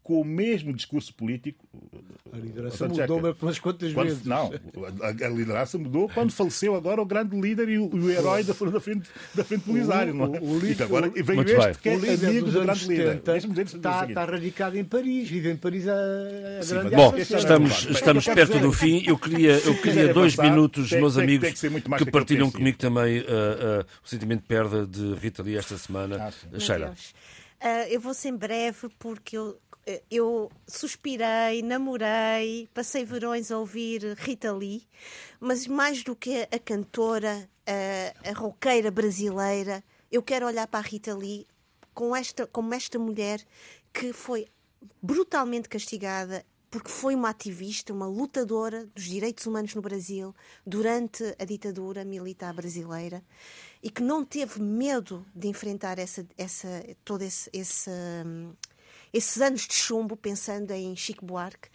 [0.03, 1.65] com o mesmo discurso político.
[2.33, 3.13] A liderança António Checa.
[3.15, 4.25] mudou pelas quantas Quando- vezes.
[4.25, 4.51] não,
[5.03, 8.53] a, a liderança mudou quando faleceu agora o grande líder e o, o herói da,
[8.53, 10.13] da frente, da frente Polisário.
[10.13, 10.27] é?
[10.41, 11.75] o- o líder- e que agora o- veio este bem.
[11.75, 13.07] que é o líder amigo dos do anos grande líder.
[13.13, 15.93] 70 Deixa-me dizer, deixa-me dizer o está, está radicado em Paris, vive em Paris a,
[16.59, 19.03] a Sim, grande Bom, estamos, Bem, estamos perto do fim.
[19.07, 21.91] Eu queria, eu queria dois avançar, minutos, tem- meus tem- amigos, tem que ser muito
[21.91, 25.77] mais que partilham comigo também uh, uh, o sentimento de perda de Rita Lee esta
[25.79, 26.17] semana.
[26.21, 26.47] Ah, sim.
[26.51, 26.95] Meu Sheila.
[27.63, 29.59] Ah, eu vou ser breve porque eu,
[30.11, 34.87] eu suspirei, namorei, passei verões a ouvir Rita Lee,
[35.39, 40.89] mas mais do que a cantora, a, a roqueira brasileira, eu quero olhar para a
[40.89, 41.47] Rita Lee
[41.95, 43.45] com esta, como esta mulher
[43.93, 44.47] que foi
[45.03, 51.45] brutalmente castigada porque foi uma ativista, uma lutadora dos direitos humanos no Brasil durante a
[51.45, 53.25] ditadura militar brasileira
[53.83, 56.69] e que não teve medo de enfrentar essa, essa,
[57.05, 58.53] todo esse, esse, hum,
[59.13, 61.69] esses anos de chumbo, pensando em Chico Buarque,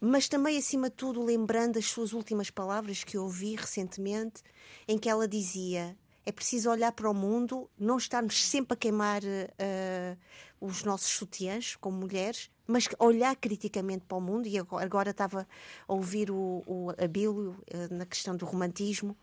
[0.00, 4.42] mas também, acima de tudo, lembrando as suas últimas palavras que ouvi recentemente,
[4.86, 9.22] em que ela dizia: é preciso olhar para o mundo, não estarmos sempre a queimar
[9.24, 10.16] eh,
[10.60, 14.46] os nossos sutiãs como mulheres, mas olhar criticamente para o mundo.
[14.46, 15.48] E agora, estava
[15.88, 19.16] a ouvir o, o Abílio eh, na questão do romantismo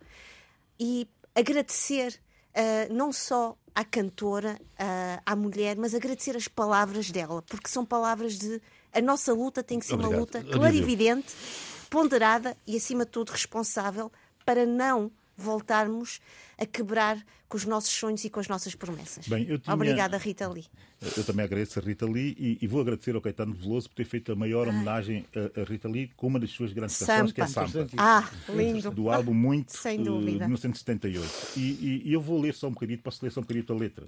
[0.77, 2.19] e agradecer
[2.55, 7.85] ah, não só à cantora, ah, à mulher, mas agradecer as palavras dela, porque são
[7.85, 8.61] palavras de
[8.93, 10.19] a nossa luta tem que ser uma Obrigado.
[10.21, 10.57] luta Abílio.
[10.57, 11.33] clarividente,
[11.89, 14.09] ponderada e acima de tudo responsável
[14.45, 16.19] para não voltarmos
[16.57, 19.27] a quebrar com os nossos sonhos e com as nossas promessas.
[19.27, 20.65] Bem, eu tinha- Obrigada, Rita Lee.
[21.15, 24.05] Eu também agradeço a Rita Lee e, e vou agradecer ao Caetano Veloso por ter
[24.05, 24.37] feito a Ah.
[24.37, 27.67] maior homenagem a, a Rita Lee com uma das suas grandes canções, que é Sampa.
[27.69, 27.91] Sampa.
[27.97, 28.89] Ah, lindo.
[28.91, 30.31] Do álbum Muito, Sem eh, dúvida.
[30.31, 31.29] de 1978.
[31.57, 33.73] E, e- e eu vou ler só um bocadinho, posso ler só um bocadinho a
[33.73, 34.07] letra.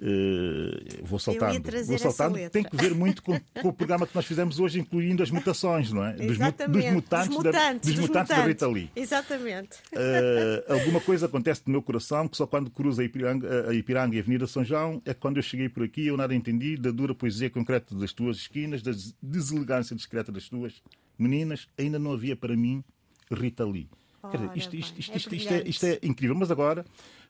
[0.00, 1.60] Eh, vou saltando.
[1.86, 2.50] vou saltando.
[2.50, 5.92] Tem que ver muito com, com o programa que nós fizemos hoje, incluindo as mutações,
[5.92, 6.12] não é?
[6.14, 6.82] Dos, mu- Exatamente.
[6.84, 8.90] dos mutantes, da, dos mutantes da Rita Lee.
[8.96, 9.78] Exatamente.
[9.92, 14.16] Eh, alguma coisa acontece no meu coração que só quando cruzo a Ipiranga, a Ipiranga
[14.16, 16.90] e a Avenida São João é quando eu cheguei por aqui eu nada entendi da
[16.90, 20.82] dura poesia concreta das tuas esquinas, da des- deselegância discreta das tuas
[21.18, 21.68] meninas.
[21.78, 22.82] Ainda não havia para mim
[23.30, 23.88] Rita Lee.
[24.30, 25.00] Quer dizer, isto, isto,
[25.34, 26.36] isto, é é, isto é incrível.
[26.36, 26.84] Mas agora,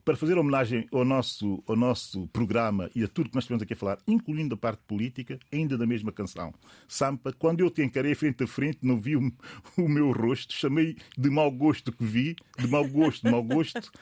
[0.05, 3.72] para fazer homenagem ao nosso, ao nosso programa e a tudo que nós estamos aqui
[3.72, 6.53] a falar, incluindo a parte política, ainda da mesma canção.
[6.88, 9.32] Sampa, quando eu te encarei frente a frente, não vi o,
[9.78, 13.92] o meu rosto, chamei de mau gosto que vi, de mau gosto, de mau gosto.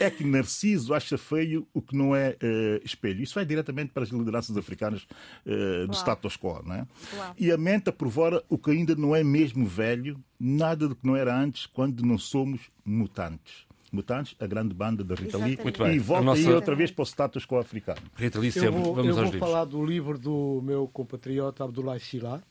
[0.00, 3.22] É que Narciso acha feio o que não é eh, espelho.
[3.22, 5.06] Isso vai diretamente para as lideranças africanas
[5.44, 6.86] eh, do status quo, não é?
[7.16, 7.34] Uau.
[7.36, 11.16] E a mente aprovora o que ainda não é mesmo velho, nada do que não
[11.16, 13.67] era antes, quando não somos mutantes.
[13.90, 15.54] Mutantes, a grande banda da Rita Lee.
[15.54, 15.62] Exatamente.
[15.62, 15.94] Muito bem.
[15.96, 18.00] E volta nossa- aí outra vez para o status quo africano.
[18.16, 18.70] Rita Lee, Eu sempre.
[18.70, 22.42] vou, Vamos eu aos vou falar do livro do meu compatriota Abdullah Sila,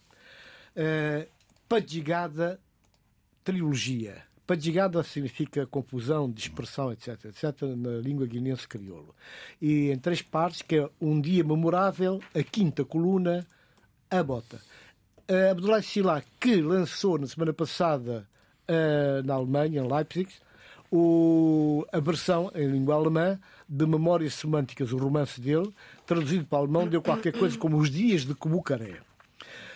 [0.76, 1.28] eh,
[1.70, 2.60] Padigada
[3.44, 4.24] Trilogia.
[4.46, 9.14] Padigada significa confusão, dispersão, etc, etc, na língua guinense crioulo.
[9.62, 13.46] E em três partes, que é Um Dia Memorável, a quinta coluna,
[14.10, 14.62] a bota.
[15.30, 18.26] Uh, Abdullah Sila, que lançou na semana passada
[18.70, 20.30] eh, na Alemanha, em Leipzig,
[20.92, 25.70] o- a versão em língua alemã de Memórias Semânticas, o romance dele,
[26.06, 29.00] traduzido para o alemão, deu qualquer coisa como Os Dias de Cobucaré.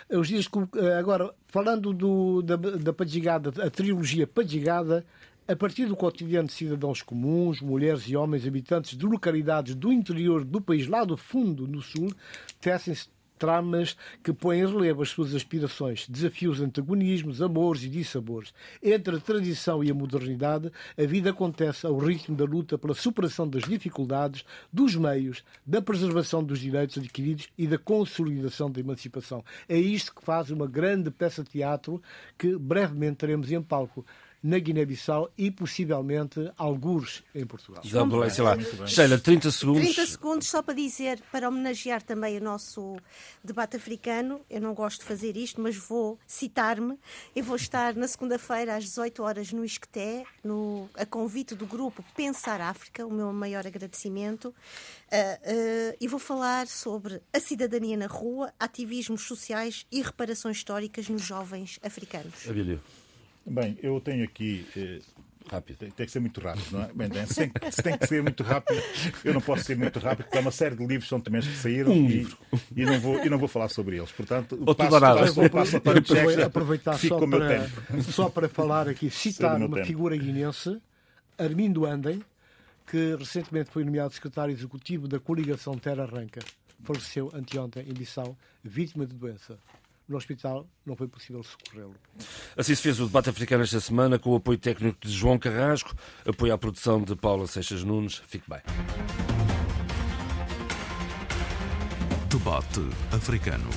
[0.10, 0.46] Os dias
[0.78, 5.06] eh, agora, falando do- da, da Padigada, a trilogia Padigada,
[5.48, 10.44] a partir do cotidiano de cidadãos comuns, mulheres e homens habitantes de localidades do interior
[10.44, 12.10] do país, lá do fundo, no sul,
[12.60, 13.08] tecem-se
[13.42, 18.54] tramas que põem em relevo as suas aspirações, desafios, antagonismos, amores e dissabores.
[18.84, 23.50] Entre a tradição e a modernidade, a vida acontece ao ritmo da luta pela superação
[23.50, 29.44] das dificuldades, dos meios, da preservação dos direitos adquiridos e da consolidação da emancipação.
[29.68, 32.00] É isto que faz uma grande peça de teatro
[32.38, 34.06] que brevemente teremos em palco
[34.44, 37.84] na Guiné-Bissau e possivelmente algures em Portugal.
[37.86, 38.58] Vamos lá.
[38.88, 39.84] Sheila, 30 segundos.
[39.84, 42.98] 30 segundos só para dizer, para homenagear também o nosso
[43.44, 44.42] debate africano.
[44.50, 46.98] Eu não gosto de fazer isto, mas vou citar-me.
[47.36, 52.04] Eu vou estar na segunda-feira às 18 horas no Isqueté, no, a convite do grupo
[52.16, 54.46] Pensar África, o meu maior agradecimento.
[54.46, 61.10] Uh, uh, e vou falar sobre a cidadania na rua, ativismos sociais e reparações históricas
[61.10, 62.48] nos jovens africanos.
[62.48, 62.80] Abílio.
[63.46, 64.66] Bem, eu tenho aqui.
[64.76, 65.00] Eh,
[65.50, 65.78] rápido.
[65.78, 66.94] Tem, tem, que ser muito rápido, não é?
[66.94, 68.82] Bem, se, tem, se tem que ser muito rápido,
[69.24, 71.56] eu não posso ser muito rápido, porque há uma série de livros são também que
[71.56, 72.28] saíram um e,
[72.76, 74.12] e, não vou, e não vou falar sobre eles.
[74.12, 77.70] Portanto, Outro passo, passo, vou passo para aproveitar, aproveitar só, para,
[78.04, 79.88] só para falar aqui, citar uma tempo.
[79.88, 80.82] figura guinense,
[81.38, 82.22] Armindo Andem,
[82.86, 86.42] que recentemente foi nomeado secretário executivo da coligação Terra Arranca.
[86.84, 89.58] Faleceu anteontem em Bissau, vítima de doença
[90.12, 91.96] no hospital não foi possível socorrê-lo.
[92.56, 95.96] Assim se fez o debate africano esta semana com o apoio técnico de João Carrasco,
[96.28, 98.22] apoio à produção de Paula Seixas Nunes.
[98.28, 98.60] Fique bem.
[102.30, 102.82] Debate
[103.12, 103.70] africano.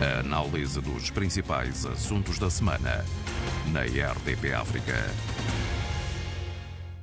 [0.00, 3.04] A análise dos principais assuntos da semana
[3.72, 4.94] na RDP África.